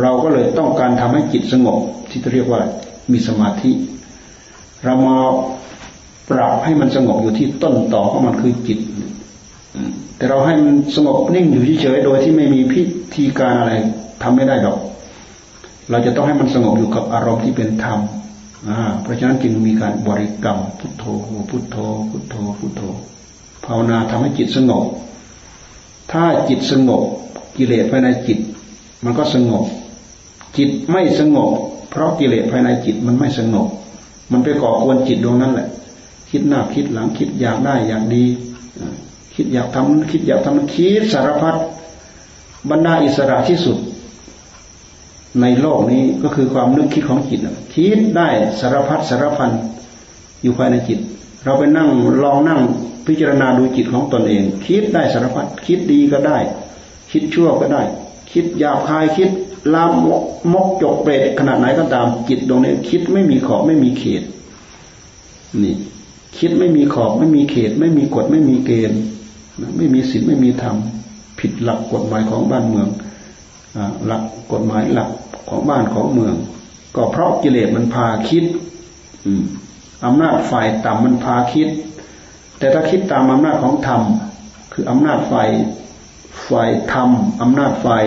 [0.01, 1.77] เราก็เลยต้องการทำให้จิตสงบ
[2.09, 2.61] ที่เรียกว่า
[3.11, 3.71] มีสมาธิ
[4.83, 5.17] เรามา
[6.29, 8.79] ปรับให้มันสงบอยู่ที่ต้นต่อของมันคือจิต
[10.17, 12.81] แต่เราให้มันสงบนิ่งอยู่เฉยๆโดยที่ไม่มีพิ
[13.15, 13.73] ธีการอะไร
[14.23, 14.77] ทำไม่ได้ดอก
[15.89, 17.99] เราจะต้องให้มันสงบอยู่กับอารมณ์ที่เป็นธรรม
[19.01, 21.03] เพราะฉะนั้นจึงมีการบริกรรมพุทโธ
[21.49, 21.77] พุทโธ
[22.09, 22.81] พุทโธพุทโธ
[23.65, 24.85] ภาวนาทำให้จิตสงบ
[26.11, 27.03] ถ้าจิตสงบ
[27.57, 28.39] กิเลสภายในจิต
[29.03, 29.63] มันก็สงบ
[30.57, 31.51] จิตไม่สงบ
[31.89, 33.67] เพราะกิเลสภายในจิตมันไม่สงบ
[34.31, 35.67] มันไปก่อกวนจิตดวงนั้นแหละ
[36.29, 38.25] คิดหน้าคิดหลังคิดอยากได้อยากดี
[39.35, 41.55] คิดอยากทำคิดอยากทำคิดสารพัด
[42.69, 43.77] บรรดาอิสระที่สุด
[45.41, 47.39] ในโลกนี้ก็คือความนึกคิดของจิต
[47.73, 48.27] คิดได้
[48.59, 49.51] สารพัดสารพัน
[50.41, 50.99] อยู่ภายในจิต
[51.45, 51.89] เราไปนั่ง
[52.23, 52.61] ลองนั่ง
[53.07, 56.37] พิจารณาดูจิตของตนเอง คิดได้สารพัดคิดดีก็ได้
[57.11, 57.81] คิดชั่วก็ได้
[58.31, 59.29] คิดหยาบคายคิด
[59.73, 59.91] ลาม
[60.53, 64.23] มกจกเปรตขนาดไหนก็ตามจิตตรงนี้ คิดไม่มีขอบไม่มีเขต
[65.63, 65.75] นี่
[66.37, 68.99] คิดไม่มีขอบไม่มีเขต ไม่มีกฎไม่มีเกณฑ์
[69.77, 70.75] ไม่มีศีลไม่มีธรรม
[71.39, 72.87] ผิดหลักกฎหมายของบ้านเมือง
[74.05, 75.09] หลักกฎหมายหลัก
[75.49, 76.35] ของบ้านของเมือง
[76.95, 78.45] ก็เพราะกิเลสมันพาคิด
[79.25, 79.27] อ
[80.05, 81.69] อำนาจฝ่ายต่ำมันพาคิด
[82.57, 84.01] แต่ถ้าคิดตามอำนาจของธรรม
[84.73, 85.49] คืออำนาจฝ่าย
[86.49, 87.09] ฝ่ายธรรม
[87.41, 88.05] อำนาจฝ่าย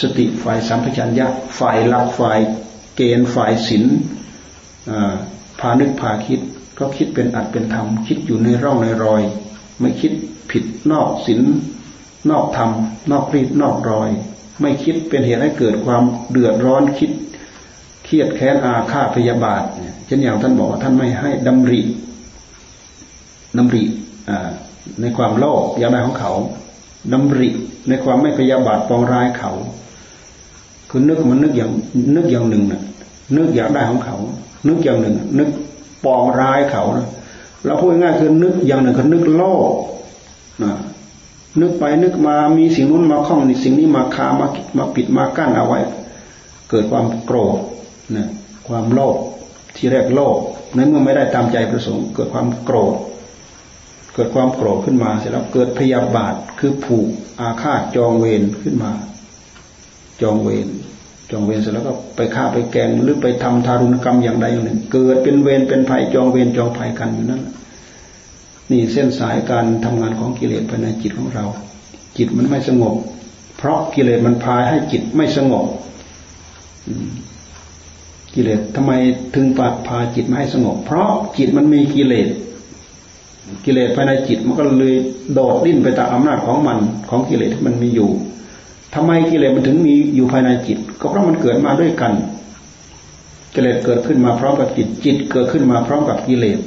[0.00, 1.26] สติฝ่ายสัมปชัญญะ
[1.58, 2.38] ฝ่ายหลักฝ่าย
[2.96, 3.84] เกณฑ์ฝ่ายศีล
[5.60, 6.40] พานึกพาคิด
[6.78, 9.22] ก็คิดเป็นอัดเป็นธรรม คิดอยู่ในร่องในรอย
[9.80, 10.12] ไม่คิด
[10.50, 11.40] ผิดนอกศีล
[12.30, 12.70] นอกธรรม
[13.10, 14.10] นอกรีดนอกรอย
[14.60, 17.10] ไม่คิดเป็นเหตุให้เกิดความเดือดร้อนคิด
[18.06, 19.62] เครียดแค้นอาฆาตพยาบาท
[20.06, 21.80] เช่นอย่างท่านบอกว่าท่านไม่ให้ดำริ
[23.56, 23.82] ดำริ
[25.00, 26.32] ในความโลภอยากได้ของเขา
[27.12, 27.48] ดำริ
[27.88, 29.52] ในความไม่พยาบาทปองร้ายเขา
[30.90, 31.70] คือนึกมันนึกอย่าง
[32.16, 32.82] นึกอย่างหนึ่งนะ
[33.36, 34.16] นึกอยากได้ของเขา
[34.68, 35.48] นึกอย่างหนึ่ง นึก
[36.04, 37.06] ปองร้ายเขานะ
[37.64, 39.72] เราพูดง่ายคือนึกอย่างหนึ่งคือนึกโลภ
[40.62, 40.72] นะ
[41.60, 44.46] นึกไปนึกมามีสิ่งนู้นมาคล้องมีสิ่งนี้มาคามา
[44.78, 45.80] มาปิดมากั้นเอาไว้
[46.70, 47.58] เกิดความโกรธ
[48.14, 48.28] นะ
[48.68, 49.16] ความโลภ
[49.76, 50.36] ที่แรกโลภ
[50.74, 52.94] ในเมื่อไม่ได้ตามใจประสงค์ เกิดความโกรธ
[54.14, 57.06] เกิดความโกรธขึ้นมาเสร็จแล้วเกิดพยาบาทคือผูก
[57.40, 58.92] อาฆาตจองเวรขึ้นมา
[60.22, 60.68] จองเวร
[61.30, 67.42] จองเวรเสร็จแล้วก็ไปฆ่าไปแกงหรือไปทำทารุณกรรมอย่างใดอย่างหนึ่ง เกิดเป็นเวรเป็นภัยจองเวรจองภัยกันอยู่นั่น
[68.70, 71.44] นี่เส้นสายการทำงานของกิเลสภายในจิตของเรา
[72.16, 72.94] จิตมันไม่สงบ
[73.56, 75.64] เพราะกิเลสมันพาให้จิตไม่สงบ
[78.36, 78.92] กิเลสทำไม
[79.34, 82.28] ถึงพาพาจิตม่ให้สงบ เพราะจิตมันมีกิเลส
[83.64, 84.94] กิเลสภายในจิตมันก็เลย
[85.32, 86.78] โดดดิ้นไปตามอำนาจของมัน
[87.10, 88.10] ของกิเลสที่มันมีอยู่
[88.94, 92.12] ทำไมกิเลสมันถึงมีอยู่ภายในจิต ก็เพราะมันเกิดมาด้วยกัน
[93.54, 96.58] กิเลสเกิดขึ้นมาพร้อมกับจิตจิตเกิดขึ้นมาพร้อมกับกิเลส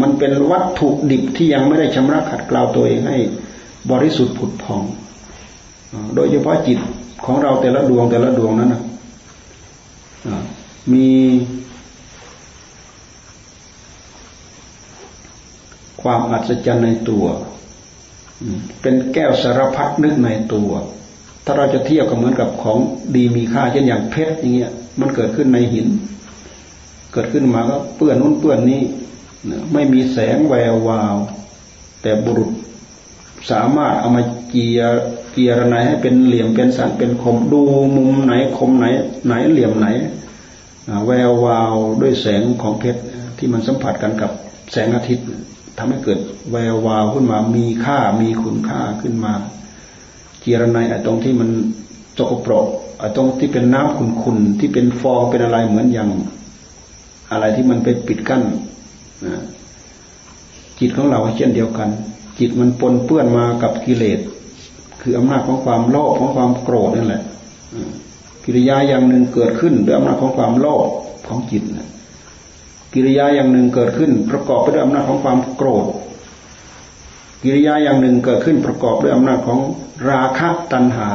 [0.00, 3.16] มันเป็นวัตถุดิบที่ยังไม่ได้ชำระขัดเกลาตัวเองให้
[3.90, 4.82] บริสุทธิ์ผุดผ่อง
[6.14, 6.78] โดยเฉพาะจิต
[7.24, 8.82] ของเราแต่ละดวงแต่ละดวงนั้นนะ
[10.92, 11.10] มี
[16.02, 17.24] ความอัศจรรย์ในตัว
[18.80, 20.70] เป็นแก้วสารพัดนึกในตัว
[21.44, 22.78] ถ้าเราจะเทียบกับเหมือนกับของ
[23.14, 25.88] ดีมีค่าเช่นอย่างเพชรอย่างเงี้ย มันเกิดขึ้นในหิน
[27.12, 28.82] เกิดขึ้นมาก็เปื้อนนู้นเปื้อนนี้
[29.72, 31.16] ไม่มีแสงแวววาว
[32.02, 32.50] แต่บุรุษ
[33.50, 34.80] สามารถเอามาเจีย
[35.32, 37.60] เกียรนายให้เป็นเหลี่ยมเป็นสันเป็นคมดู
[37.96, 38.86] มุมไหนคมไหน
[39.26, 39.86] ไหนเหลี่ยมไหน
[41.06, 43.00] แวววาวด้วยแสงของเพชร
[43.38, 44.30] ที่มันสัมผัสกันกับ
[44.72, 45.26] แสงอาทิตย์
[45.78, 46.18] ทำให้เกิด
[46.52, 49.32] แวววาวขึ้นมามีค่ามีคุณค่าขึ้นมา
[50.40, 51.50] เกียรนายไอ้ตรงที่มัน
[52.18, 52.66] จกปรก
[52.98, 56.10] ไอ้ตรงที่เป็นน้ำขุ่นๆที่เป็นฟองเป็นอะไรเหมือนอย่าง
[57.30, 58.42] อะไรที่มันไปปิดกั้น
[60.78, 61.88] จิตของเราเช่นเดียวกัน
[62.38, 64.20] จิตมันปนเปื้อนมากับกิเลส
[65.00, 67.22] คืออำนาจของความโลภของความโกรธนั่นแหละ
[68.50, 70.88] กิริยาอย่างหนึ่งเกิดขึ้นด้วยอำนาจของความโลภ
[71.26, 71.62] ของจิต
[72.94, 75.86] กิริยาอย่างหนึ่งเกิดขึ้น ประกอบไปด้วยอำนาจของความโกรธ
[77.42, 79.60] กิริยาอย่างหนึ่งเกิดขึ้นประกอบด้วยอำนาจของ
[80.10, 81.10] ราคะตัณหา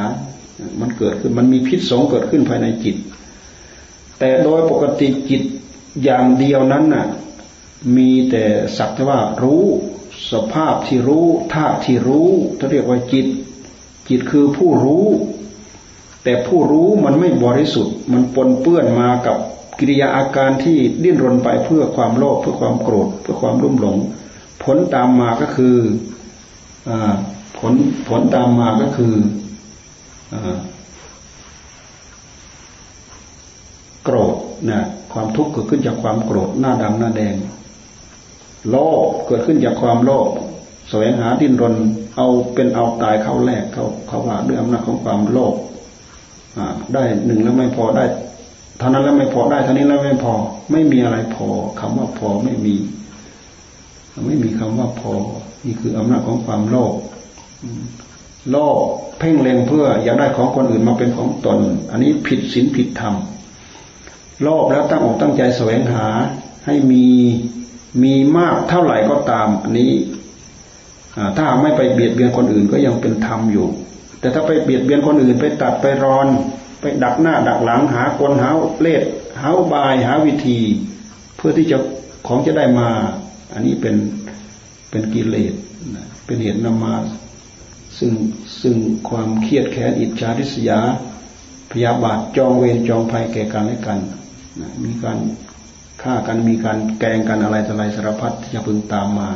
[0.80, 2.96] มันเกิดขึ้นมันมีพิษสงเกิดขึ้นภายในจิต
[4.20, 5.44] แต่โดยปกติจิต
[6.04, 7.08] อย่างเดียวนั้นน่ะ
[7.98, 8.44] มีแต่
[8.78, 9.64] สักแต่ว่ารู้
[10.32, 13.28] สภาพที่รู้ธาตุที่รู้เขาเรียกว่าจิต
[14.10, 15.06] จิตคือผู้รู้
[16.24, 19.38] แต่ผู้รู้มันไม่บริสุทธิ์ มันปนเปื้อนมากับ
[19.80, 23.98] กิริยาอาการที่ดิ้นรนไปเพื่อความโลภเพื่อความโกรธ เพื่อความรุ่มหลง
[24.64, 25.76] ผลตามมาก็คือ
[26.90, 26.92] อ
[27.58, 27.74] ผล
[28.08, 29.14] ผลตามมาก็คือ
[30.34, 30.36] อ
[34.04, 34.36] โกรธ
[34.70, 34.82] นะ
[35.14, 37.36] ความทุกข์เกิดขึ้นจากความโกรธหน้าดำหน้าแดง
[38.70, 40.28] โลภเกิดขึ้นจากความโลภ
[40.90, 41.76] แสวงหาดิ้นรน
[42.16, 45.54] เอาเป็นเอาตายเข้าแลกเขาเขาว่าด้วยอำนาจของความโลภ
[46.94, 48.06] ได้หนึ่งแล้วไม่พอได้
[48.78, 50.34] เท่านั้นแล้วไม่พอได้เท่านี้แล้วไม่พอ
[50.72, 51.48] ไม่มีอะไรพอ
[51.80, 52.76] คำว่าพอไม่มี
[54.28, 55.14] ไม่มีคำว่าพอ
[55.66, 56.94] นี่คืออำนาจของความโลภ
[58.52, 58.78] โลภ
[59.20, 61.60] เพ่งเล็งเพื่ออยากได้ของคนอื่นมาเป็นของตน
[61.92, 63.16] อันนี้ผิดศีลผิดธรรม
[64.42, 66.06] โลภแล้วตั้งอกตั้งใจแสวงหา
[66.66, 67.06] ให้มี
[68.04, 69.92] มีมากเท่าไหร่ก็ตาม อันนี้
[71.38, 73.68] ถ้าไม่ไปเบียดเบียนคนอื่นก็ยังเป็นธรรมอยู่
[74.24, 76.28] แต่ถ้าไปเบียดเบียนคนอื่นไปตัดไปรอน
[76.82, 78.50] ไปดักหน้าดักหลังหากลหา
[78.82, 78.96] เล่
[79.42, 80.60] หาบายหาวิธี
[81.36, 81.78] เพื่อที่จะ
[82.28, 82.90] ของจะได้มา
[83.54, 83.96] อันนี้เป็น
[84.90, 85.54] เป็นกิเลส
[86.26, 86.96] เป็นเหตุนำมา
[87.98, 88.12] ซึ่ง
[88.62, 88.76] ซึ่ง
[89.10, 90.80] ความเครียดแค้นอิจฉาริษยา
[91.72, 94.00] พยาบาทจองเวรจองภัยแก่กันและกัน
[94.84, 95.18] มีการ
[96.02, 99.30] ฆ่ากันมีการแกงกันอะไรต่ออะไรสารพัดที่จะพึงตามมา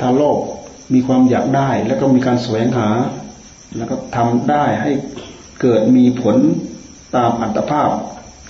[0.00, 0.38] ถ้าโลก
[0.94, 2.88] มีความอยากได้ แล้วก็มีการแสวงหา
[3.76, 4.90] แล้วก็ทำได้ให้
[5.60, 6.36] เกิดมีผล
[7.16, 7.90] ตามอัตภาพ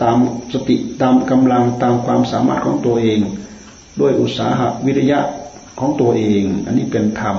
[0.02, 0.16] ตาม
[0.52, 3.20] สติตามกำลังตามความสามารถของตัวเอง
[4.00, 5.20] ด้วยอุตสาหะวิริยะ
[5.78, 7.36] ของตัวเอง อันนี้เป็นธรรม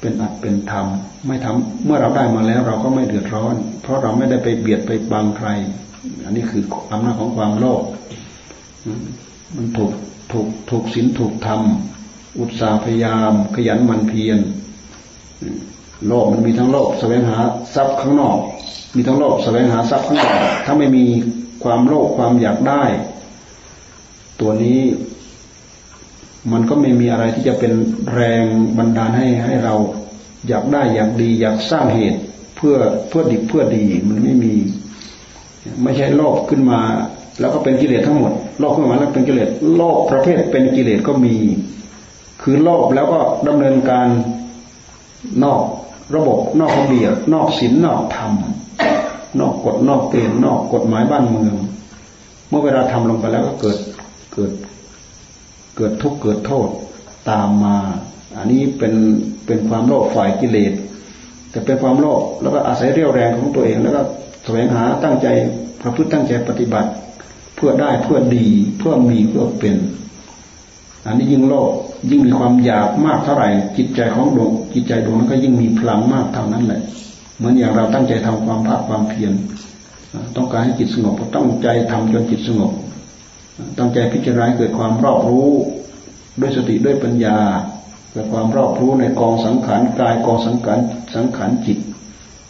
[0.00, 0.86] เป็นอัดเป็นธรรม
[1.26, 5.48] ไม่ทำเมื่อเราได้มาแล้วเราก็ไม่เดือดร้อน เพราะเราไม่ได้ไปเบียดไปบังใคร
[6.24, 7.82] อันนี้คืออำนาจของความโลภ
[9.56, 9.92] มันถูก
[10.32, 11.60] ถูกถูกศีลถูกธรรม
[12.40, 14.38] อุตสาห์พยายาม ขยันมันเพียร
[16.06, 17.38] โลภมันมีทั้งโลภแสวงหา
[17.74, 18.38] ทรัพย์ข้างนอก
[18.96, 21.04] มีทั้งโลภแสวงหาทรัพย์ข้างนอก ถ้าไม่มี
[21.62, 22.84] ความโลภความอยากได้
[24.40, 24.80] ตัวนี้
[26.52, 27.72] มันก็ไม่มีอะไรที่จะเป็น
[28.14, 28.42] แรง
[28.78, 29.74] บันดาลให้ให้เรา
[30.48, 32.20] อยากได้อยากดี อยากสร้างเหตุ
[32.56, 32.76] เพื่อ
[33.08, 34.54] เพื่อดีเพื่อดีมันไม่มี
[35.82, 36.80] ไม่ใช่โลภขึ้นมา
[37.40, 41.34] แล้วก็เป็นกิเลสทั้งหมดโลภขึ้นมาแล้วเป็นกิเลสโลภประเภทเป็นกิเลสก็มี
[42.42, 44.08] คือโลภแล้วก็ดำเนินการ
[45.44, 45.62] นอก
[46.14, 48.32] ระบบนอกระเบียบนอกศีลนอกธรรม
[49.40, 51.54] นอกกฎนอกเกณฑ์นอกกฎหมายบ้านเมือง
[52.48, 53.78] เมื่อเวลาทำลงไปแล้วก็เกิด
[54.34, 54.52] เกิด
[55.76, 56.68] เกิดทุกข์เกิดโทษ
[57.30, 57.76] ตามมา
[58.36, 58.94] อันนี้เป็น
[59.46, 60.72] เป็นความโลภฝ่ายกิเลส
[61.50, 64.02] แต่เป็นความโลภแล้วก็อาศัยเรี่ยวแรงของตัวเองแล้วก็
[64.44, 65.26] แสวงหาตั้งใจ
[65.80, 66.90] ประพฤติตั้งใจปฏิบัติ
[67.56, 68.46] เพื่อได้เพื่อดี
[68.78, 69.76] เพื่อมีเพื่อเป็น
[71.06, 71.70] อันนี้ยิ่งโลภ
[72.10, 76.80] ยิ่งมีความอยากมากเท่าไหร่ จิตใจของดวงจิตใจดวงนั้นก็ยิ่งมีพลังมากเท่านั้นแหละ
[77.36, 79.32] เหมือนอย่างเราตั้งใจทำความภาคความเพียร
[80.36, 82.72] ต้องการให้จิตสงบก็ต้องใจทำจนจิตสงบ
[83.78, 85.48] ตั้งใจพิจารณาเกิดความรอบรู้
[86.40, 87.36] ด้วยสติด้วยปัญญา
[88.12, 90.78] เกิดความรอบรู้ในกองสังขารกายกองสังขาร
[91.16, 91.78] สังขารจิต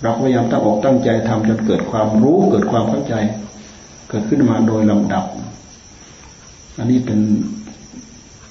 [0.02, 3.14] เราพยายามตั้งอกตั้งใจทำจนเกิดความรู้เกิดความเข้าใจ
[4.10, 5.24] เกิดขึ้นมาโดยลำดับ
[6.78, 7.20] อันนี้เป็น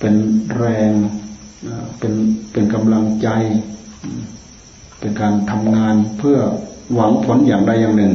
[0.05, 0.19] เป็น
[0.57, 0.91] แรง
[1.99, 2.13] เป็น
[2.51, 3.27] เป็นกำลังใจ
[4.99, 6.37] เป็นการทำงานเพื่อ
[6.93, 8.13] หวังผลอย่างใดอย่างหนึ่ง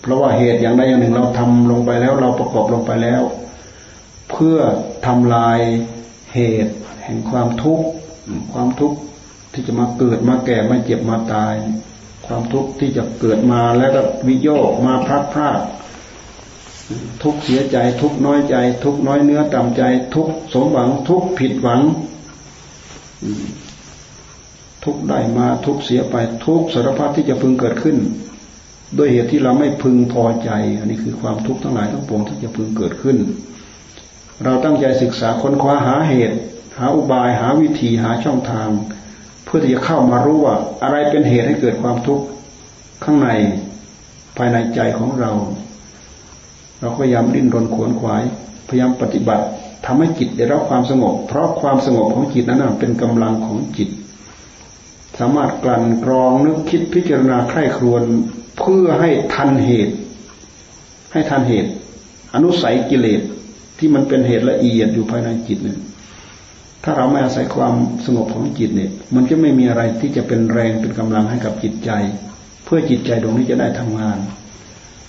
[0.00, 3.22] เพราะว่าเหตุอย่างใดอย่างหนึ่ง เราทำลงไปแล้ว เราประกอบลงไปแล้ว
[4.30, 4.58] เพื่อ
[5.06, 5.58] ทำลาย
[6.34, 6.74] เหตุ
[7.04, 7.86] แห่งความทุกข์
[8.52, 8.98] ความทุกข์
[9.52, 11.54] ที่จะมาเกิดมาแก่มาเจ็บมาตาย
[12.26, 15.60] ความทุกข์ที่จะเกิดมาแล้วก็วิโยกมาพลัดพราก
[17.22, 19.82] ทุกเสียใจ ทุกน้อยใจ ทุกน้อยเนื้อต่ำใจ
[20.14, 21.80] ทุกสมหวัง ทุกผิดหวัง
[24.84, 27.96] ทุกได้มาทุกเสียไป ทุกสารพัดที่จะพึงเกิดขึ้น
[28.98, 33.16] ด้วยเหตุที่เราไม่พึงพอใจ อันนี้คือความทุกข์ทั้งหลายทั้งปวงที่จะพึงเกิดขึ้น
[34.44, 36.36] เราตั้งใจศึกษาค้นคว้าหาเหตุ
[36.78, 38.68] หาอุบายหาวิธีหาช่องทาง
[39.44, 42.24] เพื่อที่จะเข้ามารู้ว่า อะไรเป็นเหตุให้เกิดความทุกข์
[43.04, 43.28] ข้างใน
[44.36, 45.32] ภายในใจของเรา
[46.80, 48.22] เราพยายามดิ้นรนขวนขวาย
[48.68, 49.44] พยายามปฏิบัติ
[49.86, 53.88] ทำให้จิตได้รับความสงบ เพราะความสงบของจิตนั้นเป็นกำลังของจิต
[55.18, 58.02] สามารถกลั่นกรองนึกคิดพิจารณาใคร่ครวญ
[58.58, 59.94] เพื่อให้ทันเหตุ
[61.12, 61.70] ให้ทันเหตุ
[62.34, 63.22] อนุสัยกิเลส
[63.78, 65.78] ที่มันเป็นเหตุละเอียดอยู่ภายในจิตเนี่ย
[66.84, 67.74] ถ้าเราไม่อาศัยความ
[68.06, 71.90] สงบของจิตเนี่ย มันจะไม่มีอะไรที่จะเป็นแรงเป็นกำลังให้กับจิตใจ
[72.64, 74.18] เพื่อจิตใจดวงนี้จะได้ทำงาน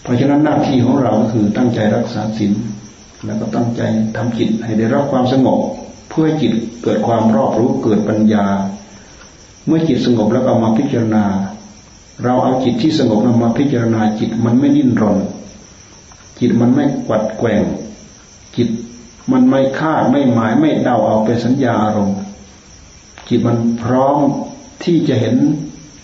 [0.01, 2.53] เพราะฉะนั้นหน้าที่ของเราก็คือตั้งใจรักษาศีล
[3.25, 3.81] แล้วก็ตั้งใจ
[4.17, 5.59] ทำจิตให้ได้รับความสงบ
[6.09, 8.45] เพื่อจิตเกิดความรอบรู้เกิดปัญญา
[9.65, 11.25] เมื่อจิตสงบแล้วเอามาพิจารณา
[12.23, 15.17] เราเอาจิตที่สงบนำมาพิจารณาจิตมันไม่ดิ้นรน
[16.39, 17.63] จิตมันไม่กวัดแกว่ง
[18.55, 18.69] จิต
[19.31, 22.17] มันไม่คาดไม่หมายไม่เดาเอาเป็นสัญญาอารมณ์
[23.29, 24.17] จิตมันพร้อม
[24.83, 25.35] ที่จะเห็น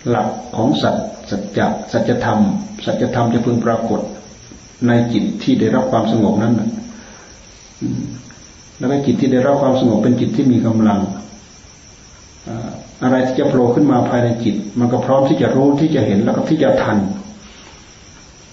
[0.08, 0.96] หลักของสัจ
[1.30, 2.40] สัจจะสัจธรรม
[2.86, 4.02] สัจธรรมจะพึงปรากฏ
[4.88, 6.54] ในจิตที่ได้รับความสงบนั้น
[8.78, 11.00] แล้วก็จิตที่ได้รับความสงบเป็นจิตที่มีกำลัง
[13.04, 16.98] อะไรที่จะโผล่ขึ้นมาภายในจิต มันก็พร้อมที่จะรู้ที่จะเห็นแล้วก็ที่จะทัน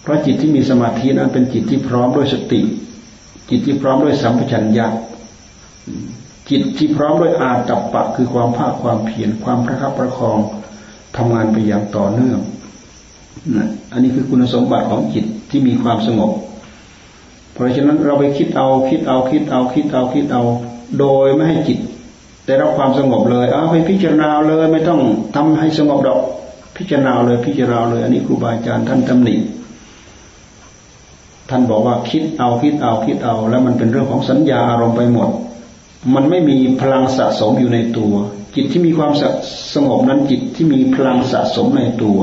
[0.02, 2.60] เพราะจิตที่มีสมาธินั้นเป็นจิตที่พร้อมด้วยสติ
[3.50, 4.86] จิตที่พร้อมด้วยสัมปชัญญะ
[6.50, 10.38] จิตที่พร้อมด้วยอาตัปปะ คือความภาคความเพียรความประคับประคอง
[11.16, 12.40] ทำงานไปอย่างต่อเนื่อง
[13.92, 16.32] อันนี้คือคุณสมบัติของจิตที่มีความสงบ
[17.52, 20.42] เพราะฉะนั้นเราไปคิดเอาคิดเอาคิดเอาคิดเอาคิดเอา
[20.98, 21.78] โดยไม่ให้จิต
[22.46, 25.00] ได้รับความสงบเลยเอาไปพิจารณาเลยไม่ต้อง
[25.34, 26.20] ทำให้สงบดอก
[26.76, 29.34] พิจารณาเลยพิจารณาเลย อันนี้ครูบาอาจารย์ท่านตำหนิ
[31.50, 35.30] ท่านบอกว่าคิดเอาคิดเอาคิดเอา แล้วมันเป็นเรื่องของสัญญาอารมณ์ไปหมด
[36.14, 38.14] มันไม่มีพลังสะสมอยู่ในตัว
[38.54, 39.12] จิตที่มีความ
[39.74, 42.18] สงบนั้นจิตที่มีพลังสะสมในตัว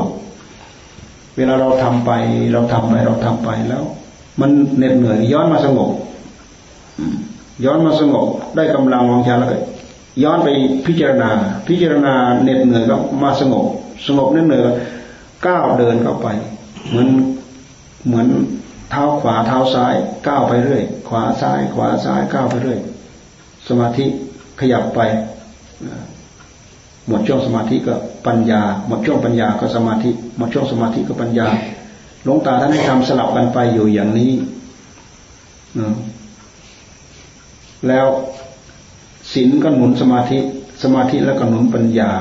[1.38, 2.12] เวลาเราทำไป
[2.54, 3.84] เราทำไป เราทำไปแล้ว
[4.42, 5.92] มันเหน็ดเหนื่อยย้อนมาสงบ
[7.66, 9.58] ย้อนมาสงบได้กำลังวังชาแล้วก็
[10.24, 10.48] ย้อนไป
[10.86, 11.30] พิจารณา
[11.68, 13.66] พิจารณาเหน็ดเหนื่อยก็มาสงบ
[14.08, 14.64] สงบเหน็ดเหนื่อย
[15.48, 16.28] ก้าวเดินเข้าไป
[16.90, 17.08] เหมือน
[18.08, 18.28] เหมือน
[18.92, 19.96] เท้าขวาเท้าซ้าย
[20.28, 22.80] ก้าวไปเรื่อย ขวาซ้าย ขวาซ้ายก้าวไปเรื่อย
[23.68, 24.06] สมาธิ
[24.60, 25.00] ขยับไป
[27.08, 27.94] หมดช่วงสมาธิก็
[28.28, 31.48] ปัญญา หมดช่วงปัญญาก็สมาธิ หมดช่วงสมาธิก็ปัญญา
[32.24, 34.32] หลวงตาท่านให้ทำสลับกันไปอยู่อย่างนี้
[37.88, 38.08] แล้ว
[39.34, 40.40] ศีลก็หนุนสมาธิ
[40.84, 42.12] สมาธิแล้วก็หนุนปัญญา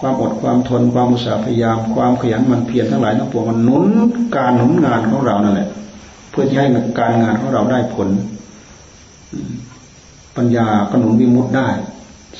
[0.00, 3.84] ความอดความทนความอุตสาห์พยายาม ความขยันมันเพียรทั้งหลายทั้งปวงมันหนุน
[4.36, 5.68] การหนุนงานของเรานั่นแหละ
[6.30, 6.68] เพื่อที่ให้
[6.98, 8.08] การงานของเราได้ผล
[10.36, 11.68] ปัญญาก็หนุนวิมุตได้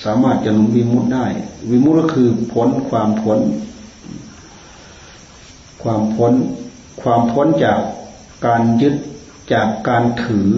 [0.05, 1.27] สามารถจะหนุนวิมุตได้
[1.71, 3.41] วิมุตก็คือพ้นความพ้น
[5.83, 6.33] ความพ้น
[7.03, 7.81] ความพ้นจาก
[8.47, 8.95] การยึด
[9.53, 10.51] จากการถือ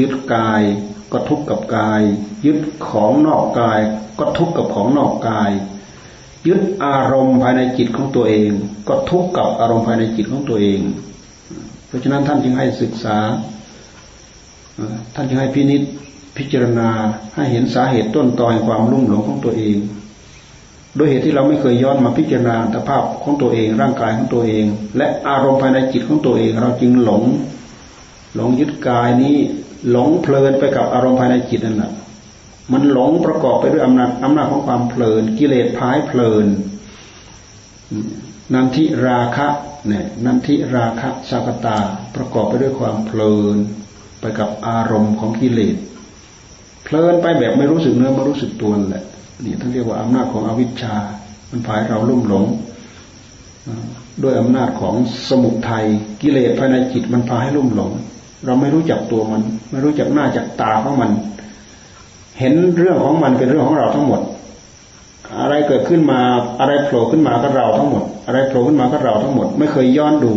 [0.00, 0.62] ยึดกาย
[1.12, 2.02] ก็ทุกข์กับกาย
[2.46, 3.80] ยึดของนอกกาย
[4.18, 5.50] ก็ทุกข์กับของนอกกาย
[6.48, 8.50] ยึดอารมณ์ภายในจิตของตัวเอง
[8.88, 10.80] ก็ทุกข์กับอารมณ์ภายในจิตของตัวเอง
[11.86, 13.18] เพราะฉะนั้นท่านจึงให้ศึกษา
[15.14, 15.82] ท่านจึงให้พินิษ
[16.38, 16.88] พิจารณา
[17.34, 19.76] ให้เห็นสาเหตุต้นตอแห่งความรุ่มหลงของตัวเอง
[20.96, 27.22] โดยเหตุที่เราไม่เคยย้อนมาพิจารณาสภาพของตัวเอง ร่างกายของตัวเอง และอารมณ์ภายในจิตของตัวเอง เราจึงหลง
[28.34, 29.36] หลงยึดกายนี้
[29.90, 31.92] หลงเพลินไปกับอารมณ์ภายในจิตนั่นแหละ
[32.72, 36.46] มันหลงประกอบไปด้วยอำนาจอำนาจของความเพลิน กิเลสพายเพลิน
[38.54, 39.48] นันทิราคะ
[39.86, 41.78] เนี่ยนันทิราคะสักตา
[42.14, 43.56] ประกอบไปด้วยความเพลิน
[44.20, 45.76] ไปกับอารมณ์ของกิเลส
[46.88, 49.04] เพลินไปแบบไม่รู้สึกเนื้อไม่รู้สึกตัวแหละ
[49.44, 50.94] นี่ท่านเรียกว่าอำนาจของอวิชชา
[51.50, 52.44] มันพายเราลุ่มหลง
[54.22, 54.94] ด้วยอำนาจของ
[55.28, 55.84] สมุทัย
[56.22, 57.90] กิเลสภายในจิตมันพาให้ลุ่มหลง
[58.46, 61.10] เราไม่รู้จักตัวมัน ไม่รู้จักหน้าจักตาของมัน
[62.38, 64.20] เห็นเรื่องของมันเป็นเรื่องของเราทั้งหมด
[65.40, 66.20] อะไรเกิดขึ้นมา
[66.60, 70.32] อะไรโผล่ขึ้นมาก็เราทั้งหมด อะไรโผล่ขึ้นมาก็เราทั้งหมด ไม่เคยย้อนดู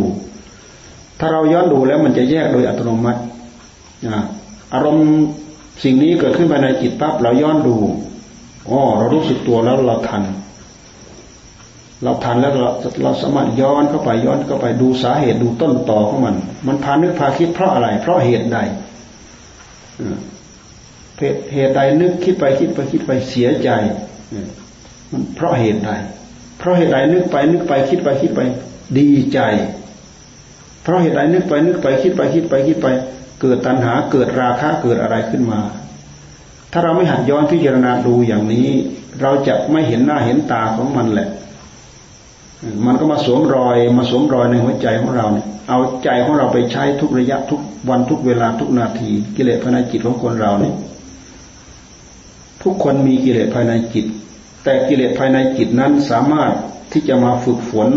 [1.19, 3.21] ถ้าเราย้อนดูแล้วมันจะแยกโดยอัตโนมัติ
[4.73, 5.07] อารมณ์
[5.83, 7.75] สิ่งนี้เกิดขึ้นภายในจิตปั๊บเราย้อนดู
[8.69, 10.23] อ๋อเรารู้สึกตัวแล้วเราทัน
[12.03, 12.69] เราทันแล้วเรา
[13.03, 16.35] เราสามารถย้อนเข้าไปย้อนเข้าไปดูสาเหตุดูต้นต่อของมัน
[16.67, 18.59] มันพานึกพาคิดเพราะอะไร เพราะเหตุใด
[21.53, 23.69] เหตุใดนึกคิดไปคิดไปคิดไปเสียใจ
[25.11, 25.91] มันเพราะเหตุใด
[26.57, 28.41] เพราะเหตุใดนึกไปนึกไปคิดไปคิดไป
[28.97, 29.39] ดีใจ
[30.83, 32.87] เพราะเหตุใดนึกไปนึกไปคิดไปคิดไปคิดไป
[33.41, 35.59] เกิดตัณหาเกิดราคะเกิดอะไรขึ้นมา
[36.71, 38.67] ถ้าเราไม่หัดย้อนพิจารณาดูอย่างนี้
[39.21, 41.29] เราจะไม่เห็นหน้าเห็นตาของมันแหละ
[42.85, 50.75] มันก็มาสวมรอยมาสวมรอยในหัวใจของเราเนี่ยเอาใจของเราไปใช้ทุกระยะทุกวันทุกเวลาทุกนาที กิเลสภายในจิตของคนเราเนี่ย
[52.63, 54.05] ทุกคนมีกิเลสภายในจิต
[54.63, 56.51] แต่กิเลสภายในจิตนั้นสามารถ
[56.91, 57.89] ที่จะมาฝึกฝน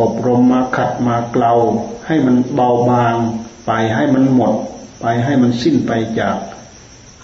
[0.00, 1.52] อบรมมาขัดมาเกลา
[2.06, 3.14] ให้มันเบาบาง
[3.66, 4.52] ไปให้มันหมด
[5.02, 6.36] ไปให้มันสิ้นไปจาก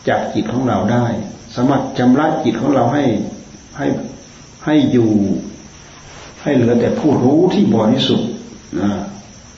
[0.09, 1.07] จากจิตของเราได้
[1.55, 3.05] สามารถจำระจิตของเราให้
[3.79, 3.87] ให้
[4.65, 5.11] ให้อยู่
[6.43, 8.29] ให้เหลือแต่ผู้รู้ที่บริสุทธิ์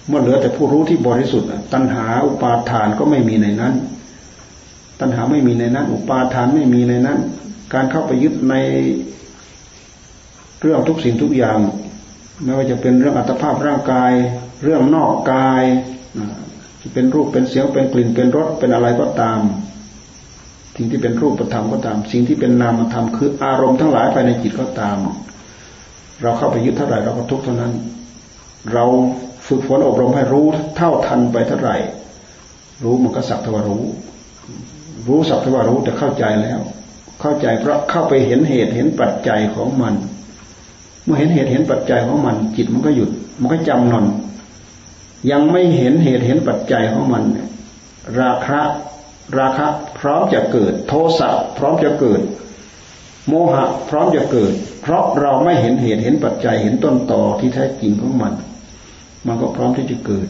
[0.09, 3.75] เมื่อเหลือแต่ผู้รู้ที่บริสุทธิ์ตัณหาอุปาทานก็ไม่มีในนั้น
[5.01, 7.19] ตัณหาไม่มีในนั้น อุปาทานไม่มีในนั้น
[7.75, 8.55] การเข้าไปยึดใน
[10.61, 11.59] เรื่องทุกสิ่งทุกอย่าง
[12.45, 14.13] ไม่ว่าจะเป็นเรื่องอัตภาพร่างกาย
[14.65, 15.63] เรื่องนอกกาย
[16.83, 19.41] จะเป็นรูปเป็นเสียงเป็นกลิ่นเป็นรสเป็นอะไรก็ตาม
[20.77, 24.99] สิ่งที่เป็นรูปธรรมก็ตาม สิ่งที่เป็นนามธรรมคืออารมณ์ทั้งหลายภายในจิตก็ตาม
[26.23, 27.73] เราเข้าไปยึดเท่าไหร่เราก็ทุกเท่านั้น
[28.73, 28.85] เรา
[29.47, 31.77] ฝึกฝนอบรมให้รู้เท่าทันไปเท่าไหร่
[32.83, 33.85] รู้มันก็สักทวารู้
[35.09, 36.61] รู้สักทวารู้แต่เข้าใจแล้ว
[37.21, 39.95] เข้าใจเพราะเข้าไปเห็นเหตุเห็นปัจจัยของมัน
[41.05, 43.11] เมื่อเห็นเหตุเห็นปัจจัยของมัน จิตมันก็หยุด
[43.41, 44.05] มันก็จำนน
[45.31, 47.25] ยังไม่เห็นเหตุเห็นปัจจัยของมัน
[48.21, 48.61] ราคะ
[49.39, 49.67] ราคะ
[49.99, 52.21] พร้อมจะเกิด โทสะพร้อมจะเกิด
[53.29, 54.53] โมหะพร้อมจะเกิด
[54.83, 58.33] เพราะเราไม่เห็นเหตุเห็นปัจจัยเห็นต้นต่อที่แท้จริงของมัน
[59.27, 60.29] มันก็พร้อมที่จะเกิด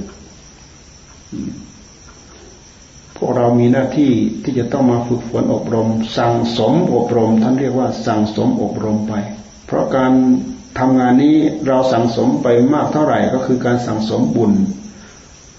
[3.17, 4.13] พวกเรามีหน้าที่
[4.43, 9.15] ที่จะต้องมาฝึกฝนอบรม สั่งสมอบรม ท่านเรียกว่าสั่งสมอบรมไป
[9.67, 10.13] เพราะการ
[10.79, 14.53] ทำงานนี้เราสั่งสมไปมากเท่าไหร่ก็คือการสั่งสมบุญ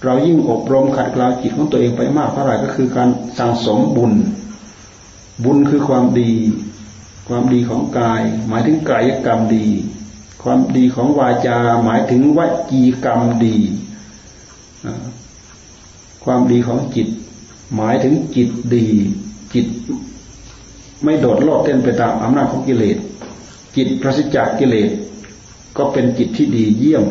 [0.04, 3.08] เรายิ่งอบรมขัดเกลาจิตของตัวเองไปมากเท่าไหร่ก็คือการ
[3.38, 4.12] สั่งสมบุญ
[5.44, 6.32] บุญคือความดี
[7.28, 9.66] ความดีของกาย หมายถึงกายกรรมดี
[10.42, 12.40] ความดีของวาจา หมายถึงว
[12.70, 13.56] จีกรรมดี
[16.24, 17.08] ความดีของจิต
[17.76, 18.86] หมายถึงจิตดี
[19.54, 19.66] จิต
[21.04, 22.98] ไม่โดดโลดเต้นไปตามอำนาจของกิเลส
[23.76, 24.90] จิตประสิทธิจากกิเลส
[25.76, 27.04] ก็เป็นจิตที่ดีเยี่ยม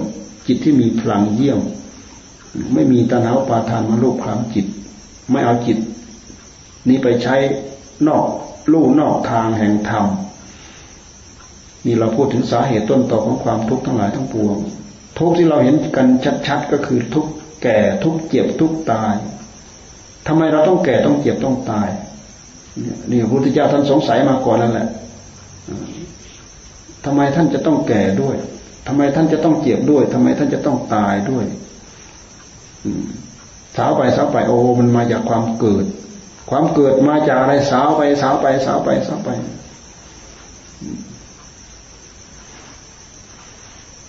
[0.48, 1.60] จิตที่มีพลังเยี่ยม
[2.74, 4.66] ไม่มีตัณหาปาทานมาลูกความจิต
[5.32, 5.78] ไม่เอาจิต
[6.88, 7.36] นี้ไปใช้
[8.08, 8.26] นอก
[8.72, 10.06] ลู่นอกทางแห่งธรรม
[11.86, 14.58] นี่เราพูดถึงสาเหตุต้นต่อของความทุกข์ทั้งหลายทั้งปวง
[15.18, 16.08] ทุกที่เราเห็นกัน
[16.48, 17.28] ชัดๆก็คือทุก
[17.64, 19.14] แก่ทุกเจ็บทุกตาย
[20.28, 21.90] ทำไมเราต้องแก่ต้องเจ็บต้องตาย
[23.12, 24.88] นี่พระพุทธเจ้าท่านสงสัยมาก่อนนั่นแหละ
[27.06, 28.36] ทำไมท่านจะต้องแก่ด้วย
[28.88, 31.46] ทำไมท่านจะต้องเจ็บด้วยทำไมท่านจะต้องตายด้วย
[33.78, 35.86] สาวไปสาวไปโอ้มันมาจากความเกิด
[36.50, 39.30] ความเกิดมาจากอะไรสาวไปสาวไปสาวไปสาวไป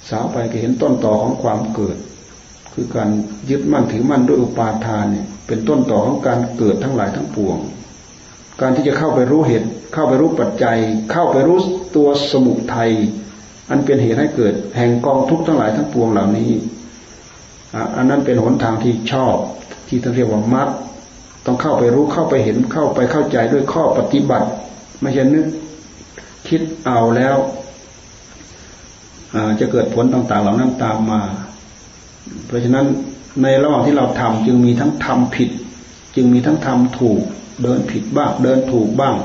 [0.09, 1.97] สาวไปก็เห็นต้นต่อของความเกิด
[2.73, 3.09] คือการ
[3.51, 7.59] ยึดมั่นถือมั่นด้วยอุปาทานเนี่ย เป็นต้นต่อของการเกิดทั้งหลายทั้งปวง
[8.61, 10.79] การที่จะเข้าไปรู้เหตุ เข้าไปรู้ปัจจัย
[11.13, 11.59] เข้าไปรู้
[11.97, 12.91] ตัวสมุทัย
[13.71, 16.51] อันเป็นเหตุให้เกิด แห่งกองทุกข์ทั้งหลายทั้งปวงเหล่านี้
[17.97, 19.35] อันนั้นเป็นหนทางที่ชอบ
[19.89, 20.69] ที่ท่านเรียกว่ามัด
[21.47, 24.49] ต้องเข้าไปรู้เข้าไปเห็นเข้าไปเข้าใจด้วยข้อปฏิบัติ
[25.01, 25.47] ไม่ใช่นึก
[26.49, 27.37] คิดเอาแล้ว
[29.61, 31.21] จะเกิดผลต่างๆเหล่านั้นตามมา
[32.47, 32.87] เพราะฉะนั้น
[33.43, 35.51] ในระหว่างที่เราทำจึงมีทั้งทำผิด
[36.17, 37.23] จึงมีทั้งทำถูก
[37.63, 39.17] เดินผิดบ้าง เดินถูกบ้าง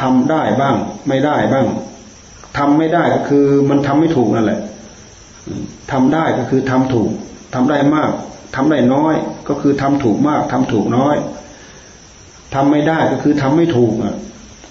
[0.00, 0.76] ทำได้บ้าง
[1.08, 1.66] ไม่ได้บ้าง
[2.58, 4.60] ทำไม่ได้ก็คือมันทำไม่ถูกนั่นแหละ
[5.92, 7.10] ทำได้ก็คือทำถูก
[7.54, 8.10] ทำได้มาก
[8.54, 9.14] ทำได้น้อย
[9.48, 11.16] ก็คือทำถูกมากทำถูกน้อย
[12.54, 14.14] ทำไม่ได้ก็คือทำไม่ถูกอะ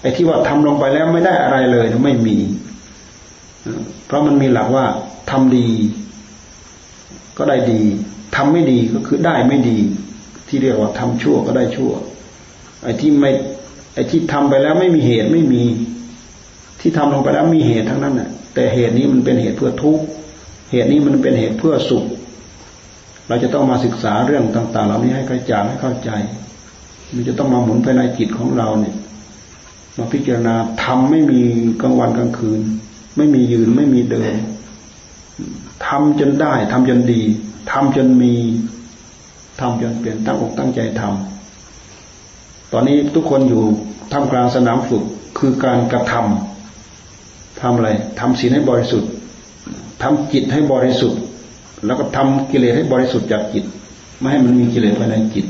[0.00, 2.36] ไอ้ที่ว่าทำลงไปแล้วไม่ได้อะไรเลยไม่มี
[4.06, 4.86] เพราะมันมีหลักว่า
[5.30, 5.68] ทำดี
[7.38, 7.80] ก็ได้ดี
[8.36, 9.78] ทำไม่ดีก็คือได้ไม่ดี
[10.48, 11.92] ที่เรียกว่าทำชั่วก็ได้ชั่ว
[12.82, 13.30] ไอ้ที่ไม่
[13.94, 15.62] ไอ้ที่ทำไปแล้วไม่มีเหตุไม่มี
[16.80, 20.04] ที่ทำลงไปแล้วมีเหตุทั้งนั้นน่ะแต่เหตุนี้มันเป็นเหตุเพื่อทุกข์
[20.72, 22.04] เหตุนี้มันเป็นเหตุเพื่อสุข
[23.28, 26.10] เราจะต้องมาศึกษาเรื่องต่าง ๆ เหล่านี้ให้กระจ่างให้เข้าใจ
[27.14, 28.94] มันจะต้องมาหมุนภายในจิตของเราเนี่ย
[29.96, 31.40] มาพิจารณาทำไม่มี
[31.82, 32.60] กลางวันกลางคืน
[33.16, 34.34] ไม่มียืนไม่มีเดิน
[35.86, 37.22] ทำจนได้ทำจนดี
[37.70, 38.34] ทำจนมี
[39.60, 43.62] ทำจนเปลี่ยนตั้งอกตั้งใจทำตอนนี้ทุกคนอยู่
[44.12, 45.04] ทำกลางสนามฝึก
[45.38, 47.90] คือการกระทำทำอะไร
[48.20, 49.10] ทำศีลให้บริสุทธิ์
[50.02, 51.20] ทำจิตให้บริสุทธิ์
[51.86, 53.64] แล้วก็ทำกิเลสให้บริสุทธิ์จากจิต
[54.18, 55.46] ไม่ให้มันมีกิเลสภายในจิต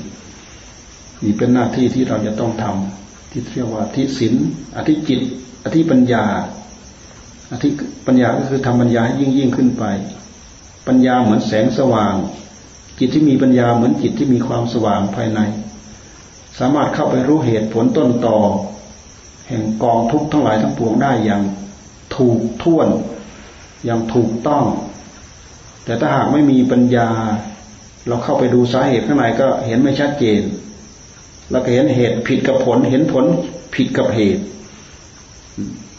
[1.24, 4.34] นี่เป็นหน้าที่ที่เราจะต้องทำที่เรียกว่าทิศีล
[4.76, 5.20] อธิจิต
[5.64, 6.24] อธิปัญญา
[7.52, 7.68] อธิ
[8.06, 9.84] ปัญญาก็คือทำปัญญาให้ยิ่งยิ่งขึ้นไป
[10.86, 12.14] ปัญญาเหมือนแสงสว่าง
[12.98, 15.40] จิตที่มีปัญญาเหมือนจิตที่มีความสว่างภายใน
[16.58, 18.38] สามารถเข้าไปรู้เหตุผลต้นต่อ
[19.48, 21.42] แห่งกองทุกข์ทั้งหลายทั้งปวงได้อย่าง
[22.16, 22.88] ถูกท่วน
[23.84, 24.64] อย่างถูกต้อง
[25.84, 27.08] แต่ถ้าหากไม่มีปัญญา
[28.08, 30.42] เราเข้าไปดูสาเหตุข้างในก็เห็นไม่ชัดเจน
[31.50, 33.24] เราก็เห็นเหตุผิดกับผล เห็นผล
[33.74, 34.42] ผิดกับเหตุ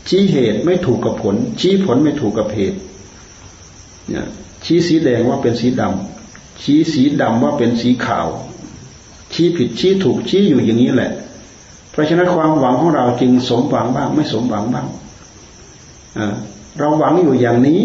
[0.08, 2.78] ชี้เหตุไม่ถูกกับผล ชี้ผลไม่ถูกกับเหตุ
[4.10, 4.26] เนี่ย
[4.66, 6.19] ชี้สีแดงว่าเป็นสีดำ
[6.62, 8.28] ชี้สีดำว่าเป็นสีขาว
[9.34, 11.12] ชี้ผิดชี้ถูกชี้อยู่อย่างนี้แหละ
[11.92, 14.88] เพราะฉะนั้นความหวังของเราจึงสมหวังบ้าง ไม่สมหวังบ้าง
[16.80, 17.84] เราหวังอยู่อย่างนี้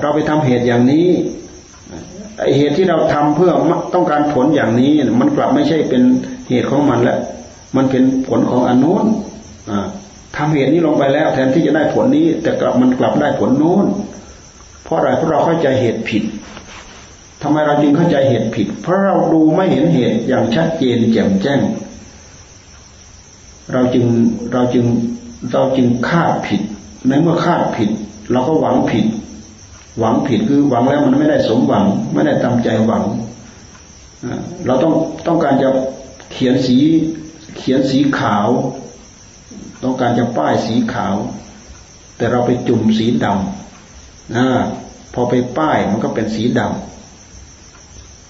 [0.00, 1.08] เราไปทำเหตุอย่างนี้
[2.38, 3.52] ไอเหตุที่เราทำเพื่อ
[3.94, 6.02] ต้องการผลอย่างนี้ มันกลับไม่ใช่เป็น
[6.48, 7.18] เหตุของมันแล้ว
[7.76, 9.06] มันเป็นผลของอนุน
[10.36, 13.86] ทำเหตุนี้ลงไปแล้ว แทนที่จะได้ผลนี้ แต่กลับมันกลับได้ผลโน้น
[14.84, 16.22] เพราะอะไรเพราะเราเข้าใจเหตุผิด
[17.42, 21.60] ทำไมเราจึงเข้าใจเหตุผิด เพราะเราดูไม่เห็นเหตุอย่างชัดเจนแจ่มแจ้ง
[23.72, 24.04] เราจึง
[24.52, 24.84] เราจึง
[25.52, 26.60] เราจึงคาดผิด
[27.08, 27.90] ในเมื่อคาดผิด
[28.32, 29.06] เราก็หวังผิด
[29.98, 33.04] หวังผิดคือหวังแล้วมันไม่ได้สมหวัง ไม่ได้ตามใจหวัง
[34.66, 34.92] เราต้อง
[35.26, 35.68] ต้องการจะ
[36.32, 36.76] เขียนสี
[37.56, 38.48] เขียนสีขาว
[39.82, 41.16] ต้องการจะป้ายสีขาว
[42.16, 44.46] แต่เราไปจุ่มสีดำนะ
[45.14, 46.95] พอไปป้ายมันก็เป็นสีดำ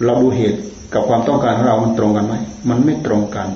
[0.04, 0.58] เราดูเหตุ
[0.94, 2.34] กับความต้องการของเรา มันตรงกันไหม
[2.68, 3.48] มันไม่ตรงกัน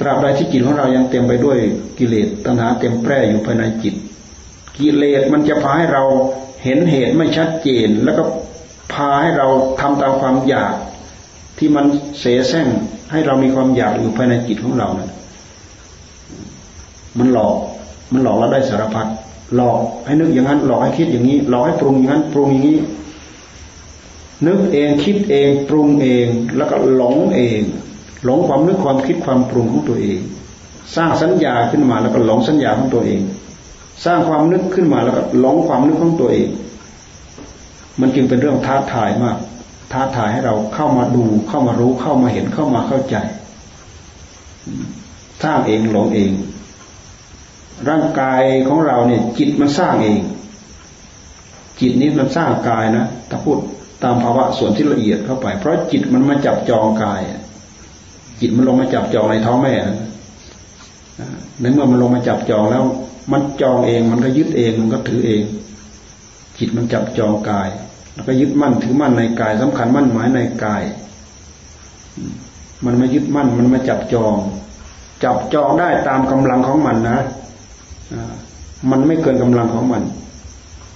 [0.00, 1.58] ตราบใดที่จิตของเรายังเต็มไปด้วย
[1.98, 3.94] กิเลสตัณหาเต็มแปร่อยู่ภายในจิต
[4.78, 6.04] กิเลสมันจะพาให้เรา
[6.64, 8.22] เห็นเหตุไม่ชัดเจน แล้วก็
[8.92, 9.48] พาให้เรา
[9.80, 10.74] ทำตามความอยาก
[11.58, 11.84] ที่มัน
[12.20, 12.68] เสแสร้ง
[13.12, 15.10] ให้เรามีความอยากอยู่ภายในจิตของเรานะ
[17.18, 17.54] มันหลอก
[18.12, 19.06] มันหลอกเราได้สารพัด
[19.56, 22.78] หลอกให้นึกอย่างนั้น หลอกให้คิดอย่างนี้ หลอกให้ปรุงอย่างนั้น ปรุงอย่างนี้
[24.46, 26.26] นึกเองคิดเองปรุงเอง
[26.56, 27.60] แล้วก็หลงเอง
[28.24, 30.18] หลงความนึกความคิดความปรุงของตัวเอง
[30.96, 33.20] สร้างสัญญาขึ้นมาแล้วก็หลงสัญญาของตัวเอง
[34.04, 36.48] สร้างความนึกขึ้นมาแล้วก็หลงความนึกของตัวเอง
[38.00, 39.36] มันจึงเป็นเรื่องท้าทายมาก
[39.92, 43.16] ท้าทายให้เราเข้ามาดูเข้ามารู้เข้ามาเห็นเข้ามาเข้าใจ
[45.42, 46.32] สร้างเองหลงเอง
[47.88, 50.18] ร่างกายของเราเนี่ย จิตมันสร้างเอง
[51.80, 53.58] จิตนี้มันสร้างกายนะถ้าพูด
[54.02, 57.22] ตามภาวะส่วนที่ละเอียดเข้าไป เพราะจิตมันมาจับจองกาย
[58.40, 59.74] จิตมันลงมาจับจองในท้องแม่
[61.60, 62.82] ในเมื่อมันลงมาจับจองแล้ว
[63.32, 65.42] มันจองเอง มันก็ยึดเองมันก็ถือเอง
[66.58, 67.68] จิตมันจับจองกาย
[68.14, 70.82] แล้วก็ยึดมั่นถือมั่นในกายสำคัญมั่นหมายในกาย
[72.84, 74.36] มันไม่ยึดมั่น มันมาจับจอง
[75.24, 77.18] จับจองได้ตามกำลังของมันนะ
[78.90, 80.02] มันไม่เกินกำลังของมัน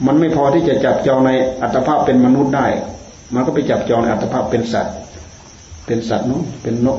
[0.07, 1.31] มันไม่พอที่จะจับจองใน
[1.63, 2.67] อัตภาพเป็นมนุษย์ได้
[3.35, 4.95] มันก็ไปจับจองในอัตภาพเป็นสัตว์
[5.87, 6.99] เป็นสัตว์นกเป็นนก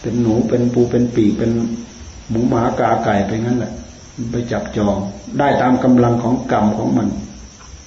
[0.00, 1.50] เป็นหนูเป็นปูเป็นปีเป็น
[2.30, 3.72] หมูหมากาไก่ไปงั้นแหละ
[4.32, 4.96] ไปจับจอง
[5.38, 7.08] ได้ตามกำลังของกรรมของมัน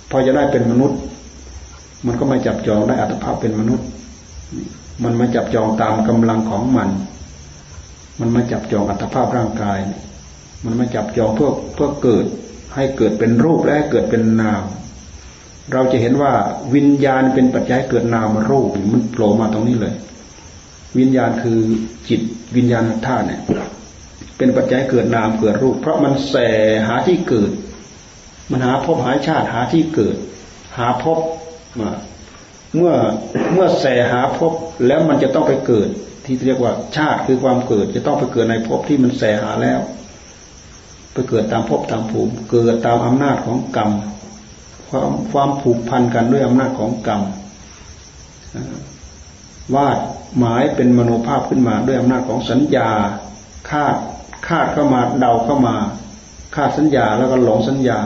[0.09, 0.99] พอจะได้เป็นมนุษย์
[2.05, 3.87] มันก็มาจับจองได้อัตภาพเป็นมนุษย์
[5.03, 6.89] มันมาจับจองตามกำลังของมัน
[8.19, 9.77] มันมาจับจองอัตภาพร่างกาย
[10.65, 12.25] มันมาจับจองเพื่อเพื่อเกิด
[12.75, 14.63] ให้เกิดเป็นรูปและเกิดเป็นนาม
[15.73, 16.33] เราจะเห็นว่า
[16.75, 19.93] วิญญาณเป็นปัจจัยเกิดนามรูปมันโผล่มาตรงนี้เลย
[20.99, 21.59] วิญญาณคือ
[22.09, 22.21] จิต
[22.55, 23.41] วิญญาณธาตุเนี่ย
[24.37, 26.35] เป็นปัจจัยเกิดนามเกิดรูป เพราะมันแส
[26.87, 27.51] หาที่เกิด
[28.51, 30.15] มันหาพบหาชาติหาที่เกิด
[30.77, 31.17] หาพบ
[31.79, 31.91] มา
[32.75, 32.93] เมื่อ
[33.53, 34.53] เมื่อแสหาพบ
[34.87, 35.89] แล้วมันจะต้องไปเกิด
[36.25, 39.79] ที่เรียกว่าชาติคือความเกิด จะต้องไปเกิดในภพที่มันแสหาแล้ว
[41.15, 43.89] ไปเกิดตามภพตามภูมิ เกิดตามอำนาจของกรรม
[44.89, 47.21] ความความผูกพันกันด้วยอำนาจของกรรม
[49.75, 49.97] วาด
[50.39, 52.89] หมายเป็นมโนภาพขึ้นมาด้วยอำนาจของสัญญา
[53.69, 53.95] คาด
[54.47, 55.75] คาดเข้ามาเดาเข้ามา
[56.55, 57.99] คาดสัญญาแล้วก็หลงสัญญา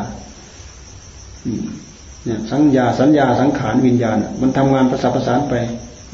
[2.26, 5.54] เนี่ยสัญญาสัญญาสังขารวิญญาณ มันทำงานประสานประสานไป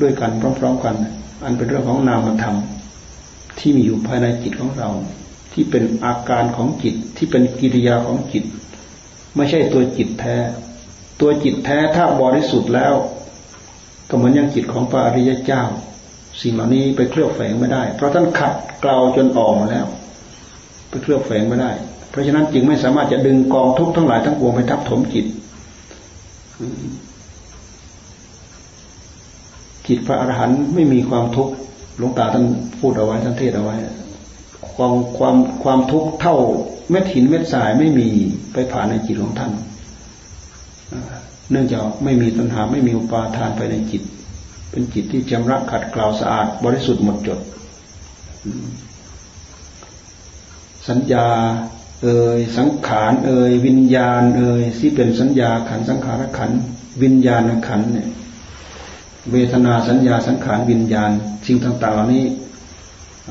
[0.02, 0.96] ด้วยกันพร้อม ๆ กัน
[1.44, 2.56] อันเป็นเรื่องของนามธรรม
[3.60, 4.90] ที่มีอยู่ภายในจิตของเรา
[5.56, 8.44] ที่เป็นอาการของจิตที่เป็นกิริยาของจิต
[9.36, 10.38] ไม่ใช่ตัวจิตแท้
[11.22, 12.94] ตัวจิตแท้ถ้าบริสุทธิ์แล้ว
[14.10, 15.64] ก็เหมือนอย่างจิตของพระอริยเจ้า
[16.42, 19.86] สิ่งเหล่านี้ไปเคลือบแฝงไม่ได้ เพราะท่านขัดเกลาจนออกมาแล้ว
[20.90, 21.72] ไปเคลือบแฝงไม่ได้
[22.10, 25.26] เพราะฉะนั้นจึงไม่สามารถจะดึงกองทุกข์ทั้งหลายทั้งปวงไปทับถมจิต
[29.88, 31.54] จิตพระอรหันต์ไม่มีความทุกข์
[31.98, 32.46] หลวงตาท่าน
[32.80, 33.76] พูดเอาไว้ท่านเทศเอาไว้
[34.76, 36.36] ความความความทุกข์เท่า
[36.90, 38.10] เม็ดหินเม็ดทรายไม่มี
[38.54, 39.52] ไปผ่านในจิตของท่าน
[41.52, 44.04] เนื่องจากไม่มีตัณหาไม่มีอุปาทานไปในจิต
[44.72, 47.40] เป็นจิตที่จำระขัดเกลาสะอาด บริสุทธิ์หมดจด
[50.90, 51.28] สัญญา
[52.04, 56.52] เอ่ยสังขารเอ่ยวิญญาณเอ่ยที่เป็นสัญญาขันสังขารขัน
[57.04, 58.08] วิญญาณขันเนี่ย
[59.32, 61.12] เวทนาสัญญาสังขารวิญญาณ
[61.46, 62.26] สิ่งต่างๆเหล่านี้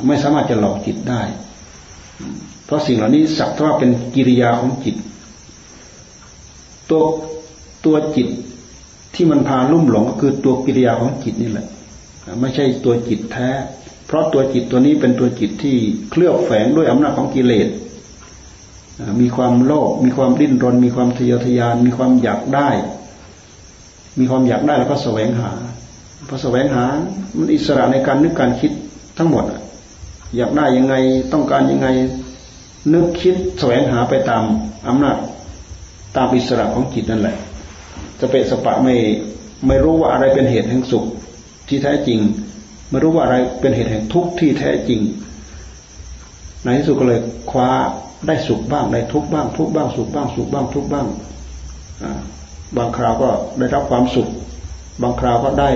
[0.07, 1.23] ไม่สามารถจะหลอกจิตได้
[2.65, 4.97] เพราะสิ่งเหล่านี้สักว่าเป็นกิริยาของจิต
[6.91, 7.03] ตัว
[7.85, 8.29] ตัวจิต
[9.15, 11.67] ที่มันพาลุ่มหลงก็คือตัวกิริยาของจิตนี่แหละ
[12.41, 13.51] ไม่ใช่ตัวจิตแท้
[14.07, 15.77] เพราะตัวจิตตัวนี้เป็นตัวจิตที่
[16.11, 17.69] เคลือบแฝงด้วยอำนาจของกิเลส
[19.21, 22.69] มีความโลภมีความดิ้นรน มีความทะเยอทะยาน มีความอยากได้
[24.19, 25.51] มีความอยากได้แล้วก็แสวงหา
[26.29, 26.87] พอแสวงหา
[27.39, 28.73] มันอิสระในการนึกการคิด
[29.19, 29.55] ทั้งหมดอ
[30.37, 30.95] อยากได้ยังไง
[31.33, 31.89] ต้องการยังไง
[32.93, 34.45] นึกคิดแสวงหาไปตาม
[34.89, 35.17] อำนาจ
[36.17, 37.37] ตามอิสระของจิตนั่นแหละ
[38.21, 38.97] จะเปสปะไม่
[39.67, 41.05] ไม่รู้ว่าอะไรเป็นเหตุแห่งสุข
[41.69, 42.19] ที่แท้จริง
[42.91, 45.01] ไม่รู้ว่าอะไรเป็นเหตุแห่งทุกข์ที่แท้จริง
[46.65, 47.21] ในที่สุดก็เลย
[47.51, 47.71] คว้า
[48.27, 51.07] ได้สุขบ้างได้ทุกข์บ้าง ทุกข์บ้างสุขบ้างสุขบ้างทุกข์บ้าง
[52.77, 53.29] บางคราวก็
[53.59, 54.29] ได้รับความสุข
[55.03, 55.71] บางคราวก็ได้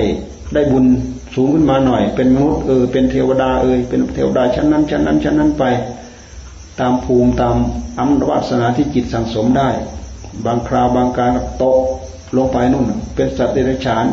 [0.54, 0.84] ได้บุญ
[1.34, 5.64] สูงขึ้นมาหน่อย เป็นมนุษย์เออเป็นเทวดาเอยเป็นเทวดาชั้นนั้นชั้นนั้นชั้นนั้นไป
[6.80, 7.56] ตามภูมิตาม
[7.98, 9.68] อำนาจวาสนาที่จิตสังสมได้
[10.44, 11.76] บางคราวบางการตก
[12.36, 14.04] ลงไปนู่น เป็นสัตว์เดรัจฉาน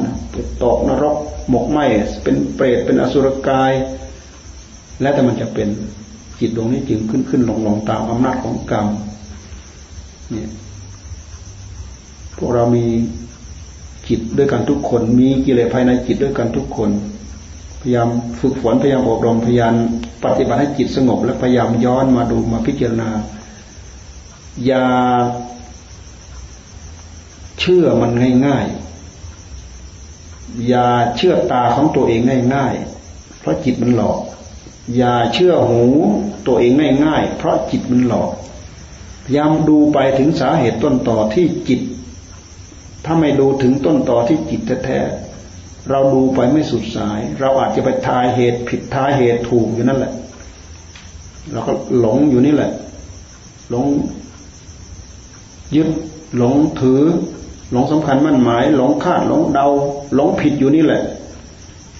[0.63, 1.15] ตกนรก
[1.49, 1.79] หมกไหม
[2.23, 3.71] เป็นเปรตเป็นอสุรกาย
[5.01, 5.69] และแต่มันจะเป็น
[6.39, 8.87] จิตดวงนี้จึงขึ้นขึ้นลงลงตามอำนาจของกรรม
[10.31, 10.49] เนี่ย
[12.37, 12.85] พวกเรามี
[14.09, 16.89] จิตด้วยกันทุกคน มีกิเลสภายในจิตด้วยกันทุกคน
[17.81, 19.73] พยายามฝึกฝนพยายามอบรมพยายาม
[20.23, 23.09] ปฏิบัติให้จิตสงบ และพยายามย้อนมาดูมาพิจารณา
[24.65, 24.85] อย่า
[27.59, 28.11] เชื่อมัน
[28.47, 32.21] ง่ายๆ อย่าเชื่อตาของตัวเอง
[32.55, 34.19] ง่ายๆ เพราะจิตมันหลอก
[34.97, 35.83] อย่าเชื่อหู
[36.47, 36.71] ตัวเอง
[37.05, 38.31] ง่ายๆ เพราะจิตมันหลอก
[39.23, 41.81] พยายามดูไปถึงสาเหตุต้นต่อที่จิต
[43.05, 50.13] ถ้าไม่ดูถึงต้นต่อที่จิตแท้ๆเราดูไปไม่สุดสาย เราอาจจะไปทายเหตุผิดทายเหตุถูกอยู่นั่นแหละ
[51.51, 52.71] เราก็หลงอยู่นี่แหละ
[53.69, 53.87] หลง
[55.75, 55.89] ยึด
[56.37, 57.01] หลงถือ
[57.71, 59.67] หลงสำคัญมั่นหมาย หลงคาดหลงเดา
[60.15, 61.01] หลงผิดอยู่นี่แหละ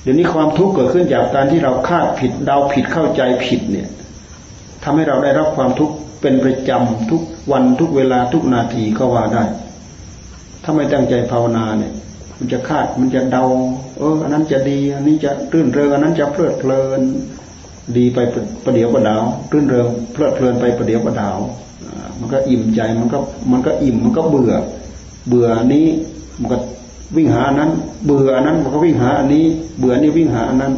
[0.01, 3.88] เดี๋ยวนี้ความทุกข์เกิดขึ้นจากการที่เราคาดผิดเดาผิดเข้าใจผิดเนี่ย
[4.84, 9.43] ทำให้เราได้รับความทุกข์เป็นประจำทุกวันทุกเวลาทุกนาทีก็ว่าได้
[10.68, 11.93] ถ้าไม่ตั้งใจภาวนาเนี่ย
[12.38, 13.43] มันจะคาดมันจะเดา
[13.97, 17.01] เอออันนั้นจะดี อันนี้จะรื่นเริงอันนั้นจะเพลิดเพลิน
[17.97, 18.20] ดีไป
[18.63, 21.38] ประเดี๋ยวประดาว รื่นเริงเพลิดเพลินไปประเดี๋ยวประดาว
[22.20, 23.18] มันก็อิ่มใจมันก็
[23.51, 24.53] มันก็อิ่มมันก็เบื่อ
[25.28, 25.88] เบื่อนี้
[26.39, 26.57] มันก็
[27.16, 27.72] วิ่งหาอันนั้น
[28.05, 29.45] เบื่ออันนั้นมันก็วิ่งหาอันนี้
[29.80, 30.74] เบื่อนี้วิ่งหาอันนั้น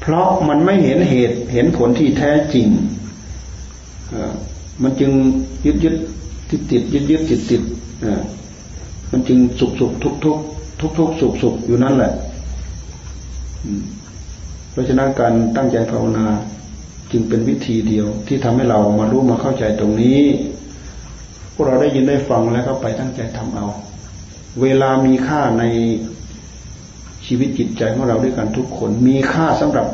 [0.00, 2.66] เพราะมันไม่เห็นเหตุเห็นผลที่แท้จริง
[4.82, 5.12] มันจึง
[5.66, 5.94] ยึดยึด
[6.50, 7.62] ติดติดยึดยึดติดติด
[9.12, 10.38] มันจึงสุขสุขทุกทุก
[10.80, 12.12] ทุกทุกสุขสุขอยู่นั่นแหละ
[14.72, 16.26] เพราะฉะนั้นการตั้งใจภาวนา
[17.10, 20.20] จึงเป็นวิธีเดียว ที่ทำให้เรามารู้มาเข้าใจตรงนี้
[21.54, 23.66] พวกเราได้ยินได้ฟังแล้วก็ไปตั้งใจทำเอา
[24.62, 25.64] เวลามีค่าใน
[27.26, 29.86] ชีวิตจิตใจของเราด้วยกันทุกคน มีค่าสำหรับ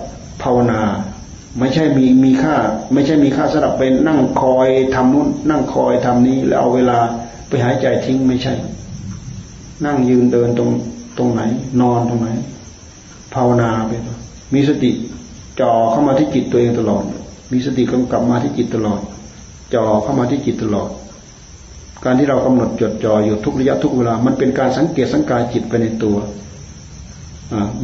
[0.43, 0.81] ภาวนา
[1.59, 2.55] ไม่ใช่มีมีค่า
[2.93, 6.99] ไม่ใช่มีค่าสำหรับไปนั่งคอยทำนู้นนั่งคอยทำนี้ แล้วเอาเวลา
[7.49, 8.55] ไปหายใจทิ้งไม่ใช่
[9.85, 10.71] นั่งยืนเดินตรง
[11.19, 11.43] ตรงไหน
[11.81, 12.29] นอนตรงไหน
[13.35, 13.93] ภาวนาไป
[14.55, 14.91] มีสติ
[15.61, 17.05] จ่อเข้ามาที่จิตตัวเองตลอด
[17.53, 19.01] มีสติกำกับมาที่จิตตลอด
[19.75, 20.89] จ่อเข้ามาที่จิตตลอด
[22.05, 26.17] การที่เรากำหนดจดจ่ออยู่ทุกระยะทุกเวลา มันเป็นการสังเกตสังกายจิตไปในตัว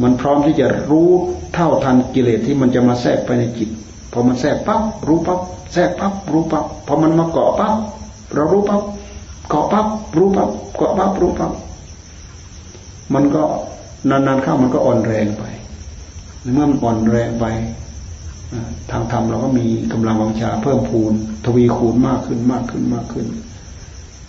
[0.01, 1.09] มันพร้อมที่จะรู้
[1.53, 3.69] เท่าทันกิเลสที่มันจะมาแทรกไปในจิต
[4.11, 5.39] พอมันแทรกปั๊บรู้ปั๊บ
[5.73, 7.73] แทรกปั๊บรู้ปั๊บพอมันมาเกาะปั๊บ
[8.33, 8.81] เรารู้ปั๊บ
[9.49, 9.85] เกาะปั๊บ
[10.17, 11.51] รู้ปั๊บเกาะปั๊บรู้ปั๊บ
[13.13, 13.43] มันก็
[14.09, 15.43] นานๆเข้ามันก็อ่อนแรงไป
[16.53, 17.45] เมื่อมันอ่อนแรงไป
[18.91, 21.13] ทางธรรมเราก็มีกำลังวังชาเพิ่มพูน
[21.45, 23.25] ทวีคูณมากขึ้นมากขึ้นมากขึ้น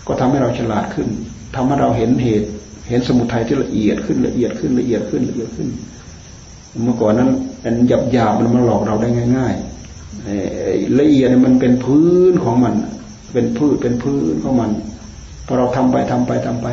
[0.06, 1.08] ก็ทำให้เราฉลาดขึ้น
[1.54, 2.48] ทำให้เราเห็นเหตุ
[2.88, 5.68] เห็นสมุทัยที่ละเอียดขึ้นละเอียดขึ้นละเอียดขึ้นละเอียดขึ้น
[6.84, 7.30] เมื่อก่อนนั้น
[7.64, 12.74] อันหยาบหยาบมันมาหลอกเราได้ง่ายๆละเอียดมันเป็นพื้นของมัน
[13.32, 14.70] เป็นพื้นเป็นพื้นของมัน
[15.46, 16.66] พอเราทำไปทำไปทำไป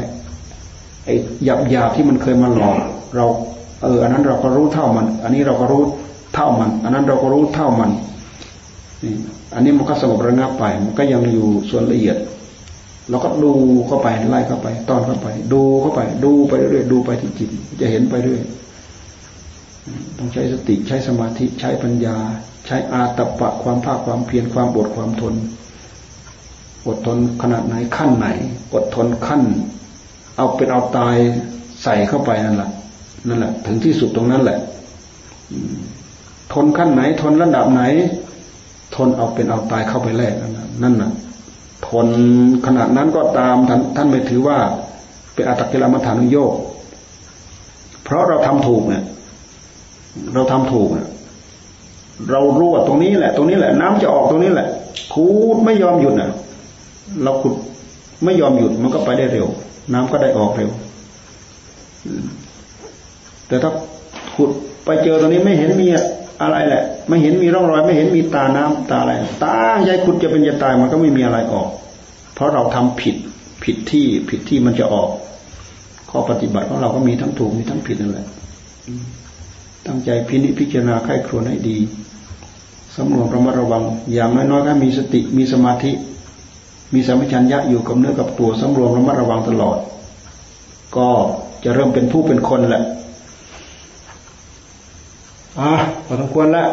[1.06, 2.78] ไอ้หยาบหยาบที่มันเคยมาหลอก
[3.16, 3.26] เรา
[3.84, 5.84] เออ อันนั้นเราก็รู้เท่ามัน อันนี้เราก็รู้
[6.34, 7.91] เท่ามัน อันนั้นเราก็รู้เท่ามัน
[9.04, 9.14] นี่
[9.56, 12.18] อันนี้มันก็สงบระงับไป มันก็ยังอยู่ส่วนละเอียด
[13.10, 13.52] เราก็ดู
[13.88, 17.50] เข้าไปไล่เข้าไปต้อนเข้าไป ดูเข้าไป ดูไปเรื่อยดูไปที่จิต
[17.82, 18.41] จะเห็นไปเรื่อย
[20.18, 22.18] ต้องใช้สติใช้สมาธิใช้ปัญญา
[22.66, 25.34] ใช้อาตปะความภาคความเพียรความอดความทน
[26.88, 28.28] อดทนขนาดไหนขั้นไหน
[28.74, 29.41] อดทนขั้น
[30.40, 31.16] เอาเป็นเอาตาย
[31.84, 32.70] ใส่เข้าไปนั่นแหละ
[33.28, 34.60] นั่นแหละ ถึงที่สุดตรงนั้นแหละ
[36.54, 37.82] ทนขั้นไหน ทนระดับไหน
[38.96, 40.34] ทนเอาเป็นเอาตายเข้าไปแลก
[40.84, 41.12] นั่นน่ะ
[41.88, 42.08] ทน
[42.66, 44.58] ขนาดนั้นก็ตามท่านท่านไม่ถือว่า
[45.34, 46.54] เป็นอัตกิลมัฐานุโยก
[48.04, 49.04] เพราะเราทำถูกเนี่ย
[50.34, 51.08] เราทำถูกเนี่ย
[52.32, 54.68] เรารู้ว่าตรงนี้แหละ ตรงนี้แหละ น้ำจะออกตรงนี้แหละ
[55.14, 56.32] คูดไม่ยอมหยุดน่ะ
[57.24, 57.54] เราขุด
[58.24, 59.48] ไม่ยอมหยุดมันก็ไปได้เร็ว
[59.94, 60.70] น้ำก็ได้ออกเร็ว
[63.48, 63.72] แต่ถ้า
[64.36, 64.50] ขุด
[64.86, 65.88] ไปเจอตรงนี้ไม่เห็นมี
[66.42, 69.14] อะไรแหละ ไม่เห็นมีร่องรอย ไม่เห็นมีตาน้ำตาอะไร
[69.44, 71.68] ตาใหญ่ขุดจะเป็นจะตายมันก็ไม่มีอะไรออก
[72.34, 73.16] เพราะเราทำผิด
[73.64, 75.10] ผิดที่ผิดที่มันจะออก
[76.10, 78.28] ข้อปฏิบัติของเราก็มีทั้งถูกมีทั้งผิดนั่นแหละ
[79.86, 81.78] ตั้งใจพินิจพิจารณาไข้ครวญให้ดี
[82.96, 83.84] สำรวมระมัดระวัง
[84.14, 85.92] อย่างน้อยๆก็มีสติมีสมาธิ
[86.94, 89.78] มีสัมปชัญญะอยู่กับเนื้อกับตัวสำรวมระมัดระวังตลอด
[90.98, 91.10] ก็
[91.64, 92.84] จะเริ่มเป็นผู้เป็นคนแหละ
[95.60, 95.74] อะ
[96.06, 96.70] พอสมควรแล้ว